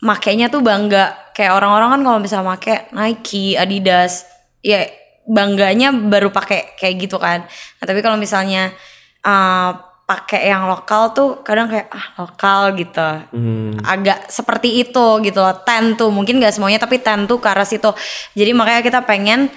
makainya 0.00 0.48
tuh 0.48 0.64
bangga 0.64 1.12
kayak 1.36 1.60
orang-orang 1.60 2.00
kan 2.00 2.02
kalau 2.08 2.20
bisa 2.24 2.40
make 2.40 2.88
Nike, 2.96 3.52
Adidas 3.52 4.24
ya 4.64 4.88
bangganya 5.28 5.92
baru 5.92 6.32
pakai 6.32 6.76
kayak 6.80 6.94
gitu 7.04 7.20
kan. 7.20 7.44
Nah, 7.44 7.84
tapi 7.84 8.00
kalau 8.00 8.16
misalnya 8.16 8.72
eh, 9.20 9.70
pakai 10.04 10.52
yang 10.52 10.68
lokal 10.68 11.16
tuh 11.16 11.40
kadang 11.40 11.68
kayak 11.72 11.88
ah 11.88 12.06
lokal 12.20 12.76
gitu. 12.76 13.08
Agak 13.80 14.28
seperti 14.28 14.84
itu 14.84 15.06
gitu 15.24 15.38
loh 15.40 15.56
ten 15.64 15.96
tuh. 15.96 16.12
Mungkin 16.12 16.40
gak 16.40 16.54
semuanya 16.56 16.80
tapi 16.80 17.00
ten 17.00 17.24
tuh 17.24 17.40
ke 17.40 17.48
arah 17.48 17.64
situ. 17.64 17.88
Jadi 18.36 18.50
makanya 18.52 18.84
kita 18.84 19.00
pengen 19.04 19.48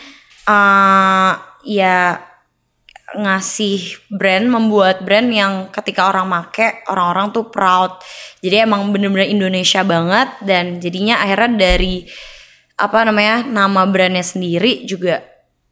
eh 0.48 1.32
ya 1.68 2.24
ngasih 3.08 4.12
brand 4.12 4.52
membuat 4.52 5.00
brand 5.04 5.32
yang 5.32 5.72
ketika 5.72 6.12
orang 6.12 6.28
make 6.28 6.84
orang-orang 6.88 7.32
tuh 7.36 7.48
proud. 7.52 8.00
Jadi 8.40 8.64
emang 8.64 8.92
bener-bener 8.92 9.28
Indonesia 9.28 9.84
banget 9.84 10.28
dan 10.44 10.80
jadinya 10.80 11.20
akhirnya 11.24 11.56
dari 11.56 12.08
apa 12.78 13.04
namanya 13.04 13.44
nama 13.48 13.84
brandnya 13.90 14.24
sendiri 14.24 14.86
juga 14.86 15.24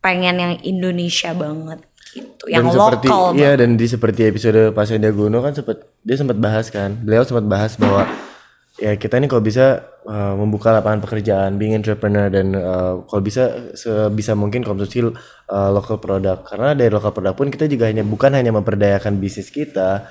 pengen 0.03 0.35
yang 0.41 0.53
Indonesia 0.65 1.31
banget 1.31 1.79
gitu 2.15 2.47
yang 2.47 2.71
dan 2.71 2.71
seperti 2.71 3.07
lokal 3.11 3.35
iya 3.35 3.51
dan 3.59 3.75
di 3.75 3.85
seperti 3.91 4.21
episode 4.31 4.71
Pak 4.71 4.83
Sandiagono 4.87 5.43
kan 5.43 5.51
sempat 5.51 5.83
dia 6.05 6.15
sempat 6.15 6.37
bahas 6.37 6.69
kan. 6.69 6.93
Beliau 7.01 7.25
sempat 7.25 7.49
bahas 7.49 7.73
bahwa 7.81 8.05
ya 8.77 8.93
kita 8.93 9.17
nih 9.17 9.25
kalau 9.25 9.41
bisa 9.41 9.81
uh, 10.05 10.37
membuka 10.37 10.69
lapangan 10.69 11.01
pekerjaan 11.01 11.57
being 11.57 11.73
entrepreneur 11.73 12.29
dan 12.29 12.53
uh, 12.53 13.01
kalau 13.09 13.21
bisa 13.25 13.73
sebisa 13.73 14.37
mungkin 14.37 14.61
konsumsi 14.61 15.01
uh, 15.01 15.69
local 15.73 15.97
product. 15.97 16.45
Karena 16.45 16.77
dari 16.77 16.93
local 16.93 17.09
product 17.09 17.35
pun 17.41 17.49
kita 17.49 17.65
juga 17.65 17.89
hanya 17.89 18.05
bukan 18.05 18.37
hanya 18.37 18.53
memperdayakan 18.53 19.17
bisnis 19.17 19.49
kita 19.49 20.05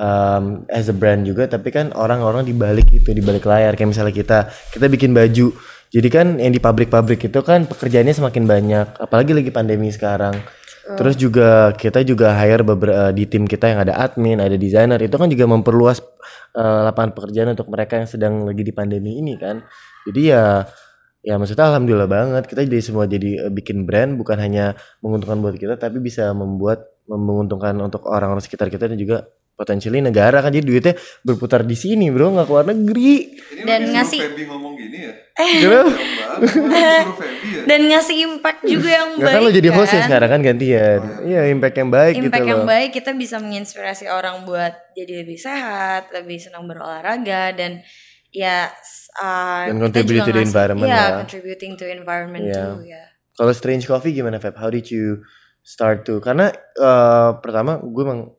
um, 0.00 0.64
as 0.72 0.88
a 0.88 0.96
brand 0.96 1.28
juga 1.28 1.44
tapi 1.44 1.68
kan 1.68 1.92
orang-orang 1.92 2.48
di 2.48 2.56
balik 2.56 2.88
itu 2.88 3.12
di 3.12 3.20
balik 3.20 3.44
layar. 3.44 3.76
Kayak 3.76 3.92
misalnya 3.92 4.14
kita 4.16 4.38
kita 4.72 4.88
bikin 4.88 5.12
baju. 5.12 5.52
Jadi 5.94 6.08
kan 6.10 6.26
yang 6.42 6.50
di 6.50 6.58
pabrik-pabrik 6.58 7.30
itu 7.30 7.40
kan 7.44 7.68
pekerjaannya 7.68 8.16
semakin 8.16 8.44
banyak. 8.48 8.86
Apalagi 8.98 9.30
lagi 9.36 9.52
pandemi 9.54 9.92
sekarang 9.92 10.63
Terus 10.84 11.16
juga 11.16 11.72
kita 11.72 12.04
juga 12.04 12.36
hire 12.36 12.60
beberapa 12.60 13.08
di 13.08 13.24
tim 13.24 13.48
kita 13.48 13.72
yang 13.72 13.80
ada 13.88 13.96
admin, 13.96 14.36
ada 14.36 14.54
desainer. 14.60 15.00
Itu 15.00 15.16
kan 15.16 15.32
juga 15.32 15.48
memperluas 15.48 16.04
eh, 16.54 16.80
lapangan 16.84 17.16
pekerjaan 17.16 17.56
untuk 17.56 17.72
mereka 17.72 17.96
yang 17.96 18.08
sedang 18.08 18.44
lagi 18.44 18.60
di 18.60 18.72
pandemi 18.76 19.16
ini 19.16 19.40
kan. 19.40 19.64
Jadi 20.04 20.22
ya 20.28 20.68
ya 21.24 21.40
maksudnya 21.40 21.72
alhamdulillah 21.72 22.04
banget 22.04 22.44
kita 22.44 22.68
jadi 22.68 22.84
semua 22.84 23.08
jadi 23.08 23.48
eh, 23.48 23.52
bikin 23.52 23.88
brand 23.88 24.20
bukan 24.20 24.36
hanya 24.36 24.76
menguntungkan 25.00 25.40
buat 25.40 25.56
kita 25.56 25.80
tapi 25.80 25.96
bisa 26.04 26.36
membuat 26.36 26.84
menguntungkan 27.08 27.80
untuk 27.80 28.04
orang-orang 28.04 28.44
sekitar 28.44 28.68
kita 28.68 28.92
dan 28.92 29.00
juga 29.00 29.24
potentially 29.54 29.98
negara 29.98 30.38
kan 30.38 30.50
jadi 30.50 30.62
duitnya 30.62 30.94
berputar 31.20 31.62
di 31.62 31.74
sini 31.74 32.08
bro 32.08 32.30
nggak 32.30 32.44
keluar 32.44 32.66
negeri 32.66 33.38
Ini 33.54 33.62
Dan 33.62 33.80
ngasih- 33.88 34.22
Feby 34.24 34.42
ngomong 34.44 34.74
gini 34.74 34.98
ya? 35.00 35.12
Feby 35.32 35.62
ya? 35.62 35.82
dan 37.64 37.80
ngasih 37.86 38.16
impact 38.24 38.60
juga 38.62 38.90
yang 38.92 39.10
Ya 39.14 39.24
baik 39.24 39.34
kan 39.34 39.40
lo 39.40 39.50
jadi 39.50 39.68
host 39.70 39.88
ya 39.88 39.96
kan? 39.96 40.06
sekarang 40.06 40.30
kan 40.30 40.40
gantian 40.42 41.00
iya 41.22 41.40
impact 41.46 41.76
yang 41.76 41.88
baik 41.88 42.14
impact 42.16 42.34
gitu 42.36 42.50
yang 42.50 42.60
loh 42.60 42.68
baik 42.68 42.90
kita 42.92 43.10
bisa 43.12 43.36
menginspirasi 43.38 44.04
orang 44.06 44.42
buat 44.42 44.74
jadi 44.92 45.22
lebih 45.22 45.38
sehat 45.38 46.10
lebih 46.10 46.36
senang 46.36 46.64
berolahraga 46.64 47.50
dan 47.52 47.82
ya 48.28 48.66
uh, 49.16 49.62
Dan 49.64 49.78
contribute 49.80 50.22
to 50.22 50.32
the 50.32 50.42
environment 50.42 50.86
ya 50.86 50.98
lah. 50.98 51.10
contributing 51.20 51.72
to 51.74 51.86
environment 51.86 52.42
Iya. 52.44 52.58
too 52.72 52.82
ya 52.84 53.02
Kalau 53.32 53.50
Strange 53.50 53.82
Coffee 53.84 54.10
gimana 54.12 54.38
Feb? 54.38 54.54
How 54.54 54.66
did 54.68 54.86
you 54.88 55.18
start 55.60 56.02
to? 56.04 56.18
Karena 56.20 56.50
eh, 56.54 57.30
pertama 57.36 57.78
gue 57.80 57.98
emang 58.00 58.30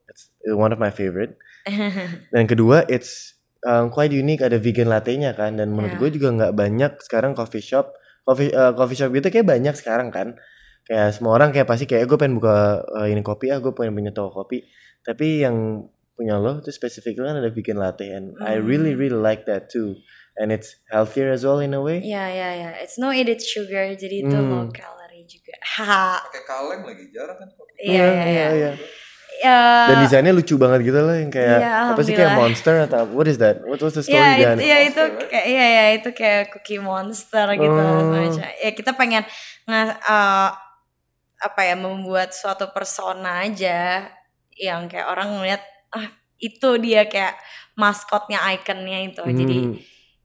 one 0.54 0.70
of 0.70 0.78
my 0.78 0.90
favorite. 0.90 1.40
Dan 2.34 2.46
kedua 2.46 2.86
it's 2.86 3.34
um, 3.62 3.90
quite 3.90 4.12
unique 4.12 4.40
ada 4.40 4.58
vegan 4.58 4.86
latte-nya 4.86 5.34
kan 5.34 5.58
dan 5.58 5.74
menurut 5.74 5.98
Yeah. 5.98 6.02
gue 6.02 6.10
juga 6.16 6.28
nggak 6.32 6.54
banyak 6.54 6.92
sekarang 7.02 7.34
coffee 7.34 7.64
shop 7.64 7.90
coffee 8.22 8.50
eh, 8.50 8.74
coffee 8.74 8.94
shop 8.96 9.10
gitu 9.10 9.30
kayak 9.30 9.48
banyak 9.48 9.74
sekarang 9.74 10.10
kan. 10.10 10.38
Kayak 10.86 11.18
semua 11.18 11.34
orang 11.34 11.50
kayak 11.50 11.66
pasti 11.66 11.86
kayak 11.86 12.06
gue 12.06 12.14
pengen 12.16 12.38
buka 12.38 12.82
eh, 13.02 13.10
ini 13.10 13.22
kopi 13.22 13.50
ah 13.50 13.58
gue 13.58 13.74
pengen 13.74 13.94
punya 13.94 14.12
toko 14.12 14.46
kopi. 14.46 14.62
Tapi 15.02 15.42
yang 15.42 15.86
punya 16.14 16.38
lo 16.38 16.58
itu 16.60 16.70
spesifik 16.70 17.20
kan 17.20 17.36
ada 17.36 17.50
vegan 17.50 17.76
latte 17.76 18.08
and 18.08 18.38
I 18.40 18.56
really 18.56 18.94
Hmm. 18.94 19.02
really 19.02 19.18
like 19.18 19.44
that 19.46 19.68
too. 19.68 19.98
And 20.36 20.52
it's 20.52 20.76
healthier 20.88 21.32
as 21.32 21.42
well 21.42 21.58
in 21.58 21.72
a 21.72 21.80
way. 21.80 22.00
ya 22.00 22.28
ya 22.28 22.50
ya 22.54 22.70
it's 22.80 22.96
no 22.96 23.08
added 23.08 23.40
sugar 23.40 23.96
jadi 23.96 24.24
itu 24.24 24.32
Hmm. 24.32 24.48
low 24.48 24.66
calorie 24.70 25.24
juga 25.24 25.56
haha 25.64 26.20
Pakai 26.28 26.44
kaleng 26.44 26.82
lagi, 26.84 27.08
jarang 27.10 27.36
kan 27.36 27.50
kopi. 27.50 27.72
iya 27.82 28.08
iya 28.26 28.48
iya 28.54 28.72
Ya, 29.46 29.62
Dan 29.94 29.96
desainnya 30.02 30.34
lucu 30.34 30.58
banget 30.58 30.90
gitu 30.90 30.98
loh 30.98 31.14
yang 31.14 31.30
kayak 31.30 31.60
Iya, 31.62 31.74
apa 31.94 32.02
sih 32.02 32.14
kayak 32.14 32.34
monster 32.34 32.76
atau 32.82 33.06
what 33.14 33.30
is 33.30 33.38
that? 33.38 33.62
What 33.62 33.78
was 33.78 33.94
the 33.94 34.02
story 34.02 34.18
ya, 34.18 34.58
behind 34.58 34.58
it? 34.58 34.66
ya 34.66 34.78
itu 34.82 35.02
kayak 35.30 35.46
iya 35.46 35.66
ya 35.70 35.86
itu 35.94 36.10
kayak 36.12 36.42
cookie 36.50 36.82
monster 36.82 37.46
gitu 37.54 37.78
Oh. 37.78 38.02
semacam. 38.02 38.50
Ya 38.58 38.72
kita 38.74 38.92
pengen 38.94 39.24
nge 39.64 39.82
uh, 40.02 40.50
apa 41.38 41.62
ya 41.62 41.76
membuat 41.78 42.34
suatu 42.34 42.72
persona 42.72 43.46
aja 43.46 44.10
yang 44.56 44.90
kayak 44.90 45.06
orang 45.06 45.36
ngeliat 45.36 45.62
ah 45.92 46.08
itu 46.36 46.70
dia 46.80 47.06
kayak 47.06 47.38
maskotnya 47.76 48.42
ikonnya 48.56 49.00
itu. 49.06 49.22
Jadi 49.22 49.58
Hmm. 49.62 49.76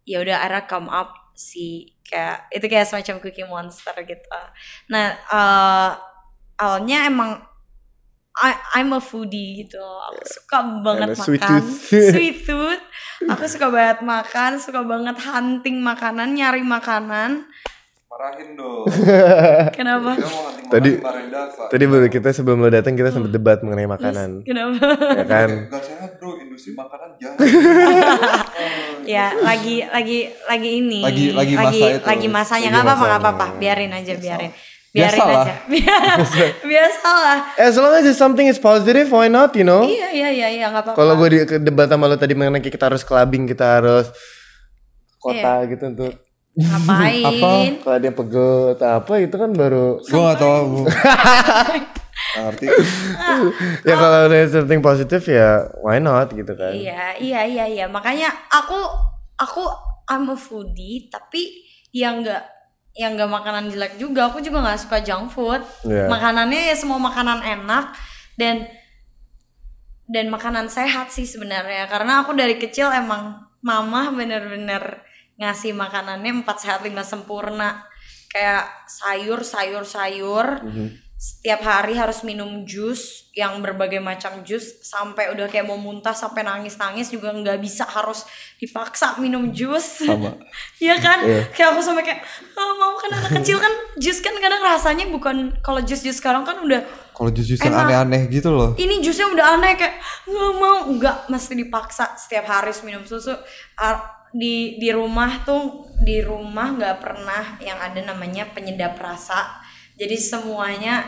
ya 0.06 0.16
udah 0.22 0.36
akhirnya 0.40 0.64
come 0.64 0.88
up 0.88 1.10
si 1.36 1.92
kayak 2.06 2.48
itu 2.50 2.66
kayak 2.66 2.86
semacam 2.88 3.20
cookie 3.20 3.44
monster 3.44 3.92
gitu. 4.02 4.38
Nah 4.88 5.12
uh, 5.28 5.90
awalnya 6.56 7.04
emang 7.04 7.42
I, 8.32 8.50
I'm 8.78 8.94
a 8.94 9.02
foodie 9.02 9.64
gitu. 9.64 9.82
Aku 9.82 10.22
suka 10.22 10.58
banget 10.80 11.12
a 11.12 11.16
sweet 11.18 11.42
makan. 11.42 11.60
tooth. 11.60 11.82
sweet 12.14 12.38
tooth. 12.46 12.82
Aku 13.26 13.44
suka 13.44 13.68
banget 13.68 14.00
makan, 14.00 14.56
suka 14.56 14.80
banget 14.80 15.16
hunting 15.18 15.82
makanan, 15.82 16.32
nyari 16.32 16.62
makanan. 16.62 17.44
Marahin 18.06 18.54
dong. 18.54 18.86
Kenapa? 19.78 20.18
Tadi-. 20.66 20.98
Tadi 21.70 21.84
baru 21.86 22.06
kita 22.06 22.30
sebelum 22.30 22.58
lo 22.58 22.66
datang 22.66 22.94
kita 22.94 23.10
sempat 23.10 23.30
debat 23.30 23.58
mengenai 23.62 23.86
Terus 23.86 23.94
makanan. 23.94 24.30
Kenapa? 24.42 24.86
ya 25.14 25.24
kan? 25.24 25.50
Gak 25.68 25.82
sehat 25.84 26.10
bro, 26.18 26.34
industri 26.36 26.74
makanan 26.74 27.14
jahat. 27.18 27.38
ya 29.14 29.30
lagi 29.36 29.82
lagi 29.84 30.18
lagi 30.44 30.70
ini. 30.80 31.00
Lagi- 31.02 31.32
lagi 31.32 31.54
masa 31.54 31.86
itu. 31.88 32.06
lagi 32.06 32.26
masanya 32.26 32.62
Lagi 32.62 32.74
nggak 32.74 32.84
apa-apa 32.84 33.04
nggak 33.04 33.22
apa-apa. 33.22 33.46
Biarin 33.58 33.92
aja 33.92 34.12
biarin. 34.16 34.50
Biarin 34.90 35.22
Biasalah. 35.22 35.42
aja. 35.46 35.54
Biasalah. 36.70 37.38
As 37.54 37.74
long 37.78 37.94
as 37.94 38.04
it's 38.10 38.18
something 38.18 38.50
is 38.50 38.58
positive, 38.58 39.06
why 39.14 39.30
not, 39.30 39.54
you 39.54 39.62
know? 39.62 39.86
Iya 39.86 40.10
iya 40.10 40.28
iya 40.34 40.48
iya 40.50 40.66
nggak 40.70 40.90
apa-apa. 40.90 40.98
Kalau 40.98 41.14
gue 41.14 41.28
di 41.30 41.38
debat 41.62 41.86
sama 41.86 42.10
lo 42.10 42.18
tadi 42.18 42.34
mengenai 42.34 42.58
kita 42.58 42.90
harus 42.90 43.06
clubbing, 43.06 43.46
kita 43.46 43.78
harus 43.78 44.10
kota 45.22 45.68
gitu 45.70 45.84
untuk 45.94 46.12
ngapain? 46.58 47.78
kalau 47.78 47.94
ada 47.94 48.06
yang 48.10 48.16
pegel 48.16 48.74
atau 48.74 48.88
apa 48.98 49.12
itu 49.22 49.36
kan 49.38 49.50
baru 49.54 50.02
Gue 50.02 50.18
gak. 50.18 50.40
Nggak 52.20 52.42
ngerti. 52.50 52.66
ya 53.86 53.94
kalau 53.94 54.18
ada 54.26 54.36
something 54.50 54.82
positif 54.82 55.22
ya 55.30 55.70
why 55.86 56.02
not 56.02 56.34
gitu 56.34 56.50
kan. 56.58 56.74
Iya, 56.74 57.14
iya, 57.22 57.40
iya, 57.46 57.64
iya. 57.70 57.86
Makanya 57.86 58.34
aku 58.50 58.78
aku 59.38 59.62
I'm 60.10 60.26
a 60.26 60.34
foodie 60.34 61.06
tapi 61.06 61.62
yang 61.94 62.26
enggak 62.26 62.42
yang 63.00 63.16
enggak 63.16 63.32
makanan 63.32 63.72
jelek 63.72 63.96
juga. 63.96 64.28
Aku 64.28 64.44
juga 64.44 64.60
nggak 64.60 64.80
suka 64.84 65.00
junk 65.00 65.32
food. 65.32 65.64
Iya. 65.88 66.12
Makanannya 66.12 66.68
ya 66.68 66.76
semua 66.76 67.00
makanan 67.00 67.40
enak 67.40 67.96
dan 68.36 68.68
dan 70.04 70.28
makanan 70.28 70.68
sehat 70.68 71.08
sih 71.08 71.24
sebenarnya. 71.24 71.88
Karena 71.88 72.20
aku 72.20 72.36
dari 72.36 72.60
kecil 72.60 72.92
emang 72.92 73.40
mama 73.64 74.12
bener-bener 74.12 75.00
ngasih 75.40 75.72
makanannya 75.72 76.44
empat 76.44 76.56
sehat 76.60 76.84
lima 76.84 77.00
sempurna. 77.00 77.88
Kayak 78.28 78.68
sayur, 78.84 79.40
sayur, 79.40 79.88
sayur. 79.88 80.60
Setiap 81.20 81.60
hari 81.60 82.00
harus 82.00 82.24
minum 82.24 82.64
jus 82.64 83.28
yang 83.36 83.60
berbagai 83.60 84.00
macam 84.00 84.40
jus 84.40 84.80
sampai 84.80 85.28
udah 85.28 85.52
kayak 85.52 85.68
mau 85.68 85.76
muntah 85.76 86.16
sampai 86.16 86.40
nangis-nangis 86.40 87.12
juga 87.12 87.28
nggak 87.28 87.60
bisa 87.60 87.84
harus 87.84 88.24
dipaksa 88.56 89.20
minum 89.20 89.52
jus. 89.52 90.00
Sama. 90.00 90.32
Iya 90.80 90.96
kan? 90.96 91.20
Kayak 91.52 91.76
aku 91.76 91.80
sampai 91.84 92.08
kayak 92.08 92.24
"Ah, 92.56 92.72
mau 92.72 92.96
kan 92.96 93.12
anak 93.20 93.36
kecil 93.36 93.60
kan 93.60 93.68
jus 94.00 94.24
kan 94.24 94.32
kadang 94.40 94.64
rasanya 94.64 95.12
bukan 95.12 95.52
kalau 95.60 95.84
jus-jus 95.84 96.16
sekarang 96.16 96.40
kan 96.48 96.56
udah 96.64 96.80
Kalau 97.12 97.28
jus-jus 97.36 97.60
yang 97.60 97.76
Enak. 97.76 97.84
aneh-aneh 97.84 98.22
gitu 98.32 98.48
loh. 98.48 98.72
ini 98.80 99.04
jusnya 99.04 99.28
udah 99.28 99.60
aneh 99.60 99.76
kayak 99.76 100.00
nggak 100.24 100.52
mau 100.56 100.88
nggak 100.88 101.28
mesti 101.28 101.52
dipaksa 101.52 102.16
setiap 102.16 102.48
hari 102.48 102.72
harus 102.72 102.80
minum 102.80 103.04
susu 103.04 103.36
di 104.32 104.80
di 104.80 104.88
rumah 104.88 105.44
tuh 105.44 105.84
di 106.00 106.24
rumah 106.24 106.72
nggak 106.72 106.96
pernah 106.96 107.60
yang 107.60 107.76
ada 107.76 108.00
namanya 108.08 108.48
penyedap 108.56 108.96
rasa 108.96 109.59
jadi 110.00 110.16
semuanya 110.16 111.04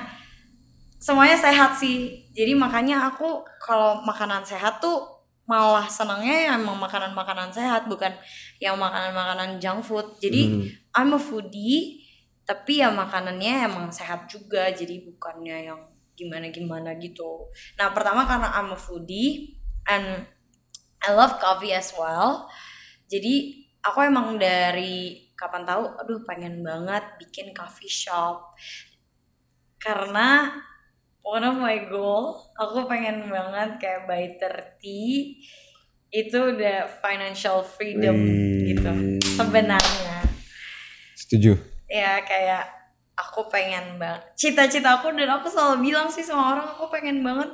semuanya 1.01 1.35
sehat 1.41 1.81
sih. 1.81 2.29
Jadi 2.37 2.53
makanya 2.53 3.09
aku 3.09 3.41
kalau 3.57 4.05
makanan 4.05 4.45
sehat 4.45 4.85
tuh 4.85 5.25
malah 5.49 5.89
senangnya 5.91 6.47
ya 6.47 6.51
emang 6.55 6.79
makanan-makanan 6.79 7.51
sehat 7.51 7.91
bukan 7.91 8.15
yang 8.61 8.77
makanan-makanan 8.77 9.59
junk 9.59 9.81
food. 9.83 10.07
Jadi 10.21 10.69
I'm 10.93 11.17
a 11.17 11.19
foodie 11.19 12.05
tapi 12.45 12.85
ya 12.85 12.93
makanannya 12.93 13.67
emang 13.67 13.89
sehat 13.89 14.29
juga. 14.29 14.69
Jadi 14.71 15.09
bukannya 15.09 15.73
yang 15.73 15.81
gimana-gimana 16.15 16.95
gitu. 17.01 17.49
Nah 17.81 17.91
pertama 17.91 18.29
karena 18.29 18.53
I'm 18.53 18.71
a 18.71 18.79
foodie 18.79 19.57
and 19.89 20.29
I 21.03 21.11
love 21.17 21.41
coffee 21.43 21.75
as 21.75 21.91
well. 21.99 22.47
Jadi 23.11 23.67
aku 23.83 24.07
emang 24.07 24.39
dari 24.39 25.32
kapan 25.43 25.67
tahu 25.67 25.83
aduh 25.99 26.23
pengen 26.23 26.63
banget 26.63 27.03
bikin 27.19 27.51
coffee 27.51 27.91
shop 27.91 28.55
karena 29.83 30.55
one 31.27 31.43
of 31.43 31.59
my 31.59 31.91
goal 31.91 32.55
aku 32.55 32.87
pengen 32.87 33.27
banget 33.27 33.83
kayak 33.83 34.07
by 34.07 34.39
30 34.39 34.79
itu 36.13 36.39
udah 36.39 36.87
financial 37.03 37.67
freedom 37.67 38.15
Wih. 38.15 38.71
gitu 38.71 38.93
sebenarnya 39.35 40.23
Setuju. 41.19 41.59
ya 41.91 42.23
kayak 42.23 42.82
aku 43.23 43.47
pengen 43.47 43.97
banget 43.97 44.21
cita-cita 44.35 44.99
aku 44.99 45.11
dan 45.13 45.31
aku 45.33 45.47
selalu 45.47 45.77
bilang 45.85 46.07
sih 46.07 46.21
sama 46.21 46.53
orang 46.53 46.67
aku 46.67 46.87
pengen 46.89 47.21
banget 47.21 47.47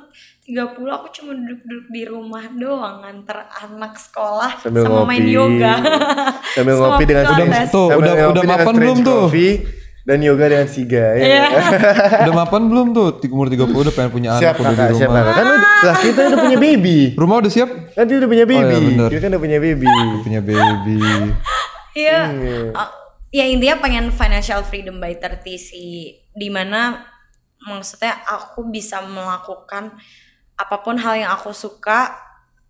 30 0.43 0.57
aku 0.89 1.07
cuma 1.11 1.31
duduk-duduk 1.31 1.85
di 1.87 2.03
rumah 2.03 2.41
doang 2.51 2.99
nganter 2.99 3.37
anak 3.59 3.93
sekolah 3.95 4.57
Sambil 4.57 4.81
sama 4.81 5.05
main 5.05 5.21
ngopi. 5.21 5.35
yoga 5.35 5.73
Sambil 6.55 6.73
Sama 6.73 6.85
ngopi 6.89 7.03
dengan. 7.05 7.23
Udah- 7.23 7.69
tuh, 7.69 7.87
sambil 7.87 8.01
udah- 8.01 8.15
ngopi 8.17 8.31
udah 8.31 8.41
dengan 8.41 8.57
mapan 8.57 8.65
strange 8.67 8.81
belum 8.81 8.97
tuh? 8.99 9.21
coffee 9.23 9.55
dan 9.99 10.17
yoga 10.19 10.45
dengan 10.47 10.65
siga 10.67 11.05
ya. 11.13 11.21
Iya. 11.21 11.43
Udah 12.25 12.33
mapan 12.35 12.61
belum 12.65 12.87
tuh? 12.91 13.07
Di 13.15 13.27
umur 13.29 13.45
30 13.45 13.69
udah 13.69 13.93
pengen 13.93 14.09
punya 14.09 14.29
anak 14.33 14.41
Siap 14.41 14.55
udah 14.57 14.73
di 14.73 14.95
siap 14.97 15.05
rumah. 15.05 15.21
kakak. 15.21 15.35
Kan 15.35 15.45
udah, 15.45 15.69
lah 15.85 15.95
kita 15.99 16.19
udah 16.25 16.39
punya 16.39 16.57
baby. 16.57 16.97
Rumah 17.13 17.35
udah 17.37 17.51
siap? 17.51 17.69
Kan 17.93 18.03
dia 18.03 18.17
udah 18.17 18.25
punya 18.27 18.45
baby. 18.47 18.73
iya, 18.73 18.79
bener. 18.81 19.07
Kita 19.07 19.21
kan 19.21 19.29
udah 19.29 19.41
punya 19.43 19.59
baby. 19.59 19.87
Punya 20.19 20.41
baby. 20.41 20.97
Iya. 21.91 22.19
Hmm. 22.25 22.65
Ya 23.29 23.45
intinya 23.45 23.77
pengen 23.77 24.09
financial 24.09 24.65
freedom 24.65 24.97
by 24.97 25.13
30 25.17 25.45
sih. 25.57 26.17
Di 26.33 26.49
mana 26.49 27.05
maksudnya 27.61 28.17
aku 28.25 28.69
bisa 28.73 29.03
melakukan 29.05 29.93
apa 30.59 30.75
pun 30.81 30.97
hal 30.97 31.15
yang 31.19 31.31
aku 31.33 31.53
suka 31.53 32.15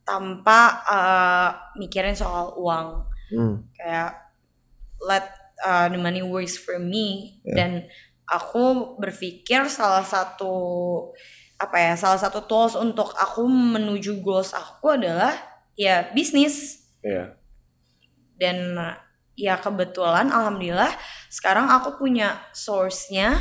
tanpa 0.03 0.83
uh, 0.89 1.49
mikirin 1.79 2.17
soal 2.17 2.57
uang. 2.59 3.07
Hmm. 3.31 3.55
Kayak 3.77 4.33
let 4.99 5.25
uh, 5.63 5.87
the 5.87 5.99
money 5.99 6.23
works 6.23 6.59
for 6.59 6.79
me 6.79 7.39
dan 7.43 7.87
aku 8.27 8.95
berpikir 8.99 9.65
salah 9.71 10.03
satu 10.03 10.51
apa 11.59 11.75
ya 11.75 11.93
salah 11.99 12.19
satu 12.19 12.47
tools 12.47 12.75
untuk 12.79 13.11
aku 13.19 13.43
menuju 13.47 14.23
goals 14.23 14.55
aku 14.55 14.95
adalah 14.95 15.35
ya 15.75 16.07
bisnis 16.15 16.87
Iya. 16.99 17.35
dan 18.39 18.75
ya 19.39 19.55
kebetulan 19.55 20.27
alhamdulillah 20.27 20.91
sekarang 21.31 21.71
aku 21.71 21.95
punya 21.95 22.35
source-nya 22.51 23.39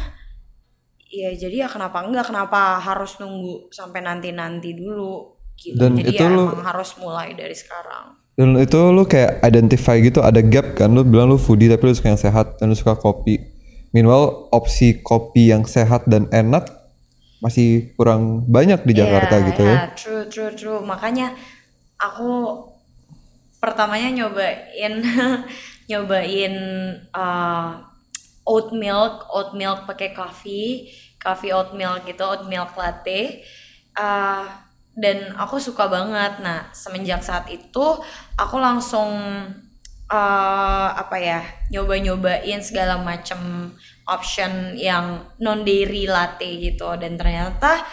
ya 1.11 1.35
jadi 1.35 1.67
ya 1.67 1.69
kenapa 1.69 2.05
enggak 2.07 2.31
kenapa 2.31 2.79
harus 2.79 3.19
nunggu 3.19 3.73
sampai 3.75 4.05
nanti 4.05 4.31
nanti 4.31 4.79
dulu 4.79 5.35
gitu. 5.59 5.75
Dan 5.81 5.99
Jadi 5.99 6.15
itu 6.15 6.23
ya 6.23 6.31
lu- 6.31 6.47
emang 6.55 6.63
harus 6.63 6.95
mulai 7.03 7.35
dari 7.35 7.57
sekarang. 7.57 8.15
Dan 8.39 8.55
itu 8.55 8.79
lu 8.95 9.03
kayak 9.03 9.43
identify 9.43 9.99
gitu 9.99 10.23
ada 10.23 10.39
gap 10.39 10.79
kan 10.79 10.95
lu 10.95 11.03
bilang 11.03 11.27
lu 11.27 11.35
foodie 11.43 11.67
tapi 11.67 11.91
lu 11.91 11.95
suka 11.99 12.15
yang 12.15 12.23
sehat 12.23 12.55
dan 12.63 12.71
lu 12.71 12.77
suka 12.79 12.95
kopi. 12.95 13.43
Meanwhile 13.91 14.47
opsi 14.55 15.03
kopi 15.03 15.51
yang 15.51 15.67
sehat 15.67 16.07
dan 16.07 16.31
enak 16.31 16.71
masih 17.43 17.91
kurang 17.99 18.47
banyak 18.47 18.87
di 18.87 18.95
Jakarta 18.95 19.43
Iya, 19.43 19.47
gitu 19.51 19.63
iya, 19.67 19.75
ya. 19.75 19.79
True, 19.99 20.25
true, 20.31 20.53
true. 20.55 20.81
Makanya 20.87 21.35
aku 21.99 22.63
pertamanya 23.59 24.15
nyobain 24.15 25.03
nyobain 25.89 26.55
uh, 27.17 27.81
oat 28.45 28.73
milk, 28.77 29.29
oat 29.33 29.51
milk 29.57 29.89
pakai 29.89 30.13
coffee, 30.13 30.89
coffee 31.21 31.53
oat 31.53 31.73
milk 31.77 32.05
gitu, 32.05 32.25
oat 32.25 32.45
milk 32.49 32.77
latte. 32.77 33.43
Uh, 33.97 34.45
dan 34.99 35.33
aku 35.37 35.57
suka 35.59 35.89
banget. 35.89 36.41
Nah, 36.45 36.69
semenjak 36.75 37.25
saat 37.25 37.49
itu 37.49 37.87
aku 38.37 38.57
langsung 38.61 39.11
uh, 40.13 40.89
apa 40.97 41.17
ya 41.21 41.41
nyoba-nyobain 41.71 42.61
segala 42.65 43.01
macam 43.01 43.73
option 44.09 44.75
yang 44.75 45.21
non 45.39 45.63
dairy 45.63 46.09
latte 46.09 46.49
gitu 46.59 46.89
dan 46.97 47.21
ternyata 47.21 47.85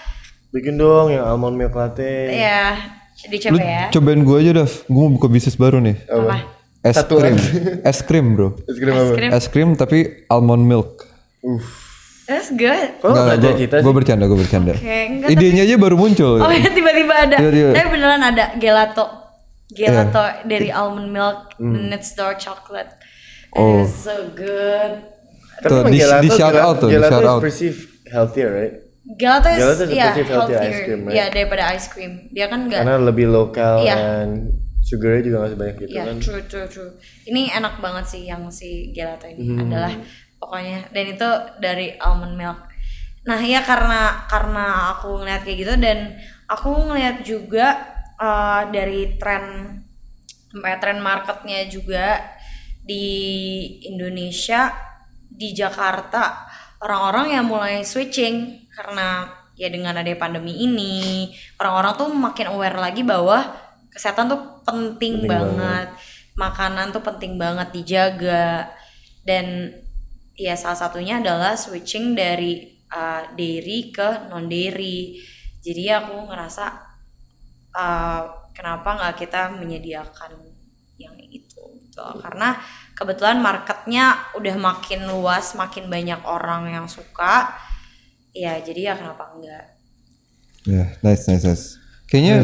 Bikin 0.55 0.79
dong 0.79 1.11
yang 1.11 1.27
almond 1.27 1.59
milk 1.59 1.75
latte. 1.75 2.31
ya 2.31 2.79
Lu 3.27 3.31
dicoba 3.31 3.59
ya 3.59 3.83
cobain 3.91 4.23
gua 4.23 4.39
aja 4.39 4.51
Dav, 4.55 4.71
gua 4.87 5.01
mau 5.07 5.11
buka 5.19 5.27
bisnis 5.27 5.59
baru 5.59 5.83
nih. 5.83 5.99
apa 6.07 6.54
Es 6.85 6.95
Satu 6.95 7.17
krim, 7.17 7.33
es 7.89 7.99
krim 7.99 8.27
bro. 8.31 8.53
Es 8.61 8.77
krim 8.77 8.93
es 8.93 9.01
apa? 9.01 9.13
krim 9.15 9.29
Es 9.33 9.45
krim 9.47 9.69
tapi 9.73 9.99
almond 10.27 10.63
milk. 10.63 11.09
that's 12.23 12.49
good 12.51 12.97
Kok 12.99 13.05
nggak 13.05 13.23
Nggak, 13.23 13.35
ada 13.35 13.47
gua- 13.47 13.59
kita 13.59 13.75
sih? 13.79 13.89
bercanda, 13.91 14.23
gua 14.25 14.37
bercanda. 14.37 14.73
Oke, 14.73 14.97
enggak, 15.07 15.29
Idenya 15.31 15.61
aja 15.63 15.75
baru 15.75 15.95
muncul. 15.95 16.37
oh 16.37 16.51
ya 16.51 16.69
tiba-tiba 16.69 17.13
ada 17.15 17.35
Tiba-tiba. 17.35 17.69
tapi 17.71 17.87
beneran 17.91 18.21
ada 18.23 18.45
gelato 18.55 19.05
gelato 19.67 20.21
Iya. 20.21 20.45
dari 20.45 20.69
almond 20.69 21.09
milk 21.09 21.57
and 21.59 21.89
it's 21.89 22.13
dark 22.13 22.37
chocolate 22.37 22.93
Oh. 23.51 23.81
it's 23.81 23.97
so 23.99 24.29
good 24.31 25.09
Tapi 25.55 25.71
Tuh, 25.71 25.81
di- 25.87 25.97
gelato, 25.97 26.21
di 26.21 26.29
shout 26.29 26.51
gelato- 26.51 26.61
out 26.63 26.75
tuh, 26.77 26.87
di 26.87 26.93
gelato 26.93 27.11
shout 27.11 27.23
is 27.23 27.29
out. 27.31 27.41
perceived 27.41 27.81
healthier, 28.07 28.49
right? 28.51 28.73
gelato 29.11 29.47
is 29.47 29.57
Gelato 29.57 29.83
is 29.83 29.89
ya 29.91 30.05
perceived 30.05 30.29
healthier 30.29 30.57
healthier 30.57 30.59
ice 30.67 30.81
cream, 30.83 31.01
right? 31.01 31.15
ya 31.15 31.25
daripada 31.29 31.63
ice 31.71 31.87
cream 31.87 32.11
dia 32.29 32.45
kan 32.45 32.59
enggak 32.63 32.81
Karena 32.81 32.97
lebih 32.99 33.25
lokal 33.27 33.75
Iya. 33.79 33.95
dan 33.95 34.27
sugarnya 34.85 35.21
juga 35.25 35.35
nggak 35.41 35.51
sebanyak 35.57 35.75
gitu 35.81 35.89
Iya, 35.97 36.03
kan. 36.05 36.17
true, 36.21 36.43
true, 36.45 36.67
true. 36.69 36.91
Ini 37.25 37.57
enak 37.57 37.81
banget 37.81 38.05
sih 38.05 38.29
yang 38.29 38.45
si 38.53 38.93
gelato 38.93 39.25
ini 39.25 39.41
Hmm. 39.41 39.65
adalah 39.65 39.93
pokoknya 40.37 40.93
dan 40.93 41.05
itu 41.09 41.29
dari 41.57 41.87
almond 41.97 42.37
milk. 42.37 42.59
Nah, 43.25 43.41
ya 43.41 43.65
karena 43.65 44.29
karena 44.29 44.93
aku 44.93 45.17
ngeliat 45.17 45.41
kayak 45.41 45.57
gitu 45.57 45.73
dan 45.81 46.13
aku 46.45 46.69
ngeliat 46.85 47.25
juga 47.25 47.81
uh, 48.21 48.69
dari 48.69 49.17
tren 49.17 49.73
kayak 50.53 50.79
tren 50.79 51.01
marketnya 51.01 51.65
juga 51.65 52.21
di 52.85 53.01
Indonesia 53.89 54.69
di 55.25 55.51
Jakarta 55.51 56.45
orang-orang 56.79 57.33
yang 57.33 57.45
mulai 57.49 57.81
switching 57.81 58.69
karena 58.69 59.25
ya 59.57 59.73
dengan 59.73 59.97
adanya 59.97 60.21
pandemi 60.21 60.53
ini 60.61 61.27
orang-orang 61.57 61.93
tuh 61.97 62.07
makin 62.13 62.47
aware 62.53 62.77
lagi 62.77 63.01
bahwa 63.01 63.41
kesehatan 63.95 64.27
tuh 64.27 64.41
penting, 64.67 65.23
banget. 65.23 65.95
makanan 66.35 66.91
tuh 66.91 66.99
penting 66.99 67.39
banget 67.39 67.71
dijaga. 67.71 68.67
Dan 69.23 69.71
ya 70.35 70.59
salah 70.59 70.75
satunya 70.75 71.23
adalah 71.23 71.55
switching 71.55 72.11
dari 72.11 72.75
uh, 72.91 73.31
dairy 73.33 73.95
ke 73.95 74.27
non 74.27 74.51
dairy 74.51 75.15
jadi 75.65 75.97
aku 75.97 76.29
ngerasa 76.29 76.65
uh, 77.73 78.21
kenapa 78.53 79.01
nggak 79.01 79.15
kita 79.17 79.49
menyediakan 79.57 80.37
yang 81.01 81.17
itu 81.17 81.57
gitu. 81.81 82.05
Karena 82.21 82.53
kebetulan 82.93 83.41
marketnya 83.41 84.29
udah 84.37 84.55
makin 84.61 85.09
luas 85.09 85.57
makin 85.57 85.89
banyak 85.89 86.21
orang 86.21 86.69
yang 86.69 86.85
suka. 86.85 87.49
Ya 88.35 88.61
jadi 88.61 88.91
ya 88.91 88.99
kenapa 88.99 89.31
enggak 89.33 89.73
Ya, 90.65 90.97
nice, 91.05 91.29
nice, 91.29 91.45
nice. 91.45 91.77
Kayaknya 92.05 92.35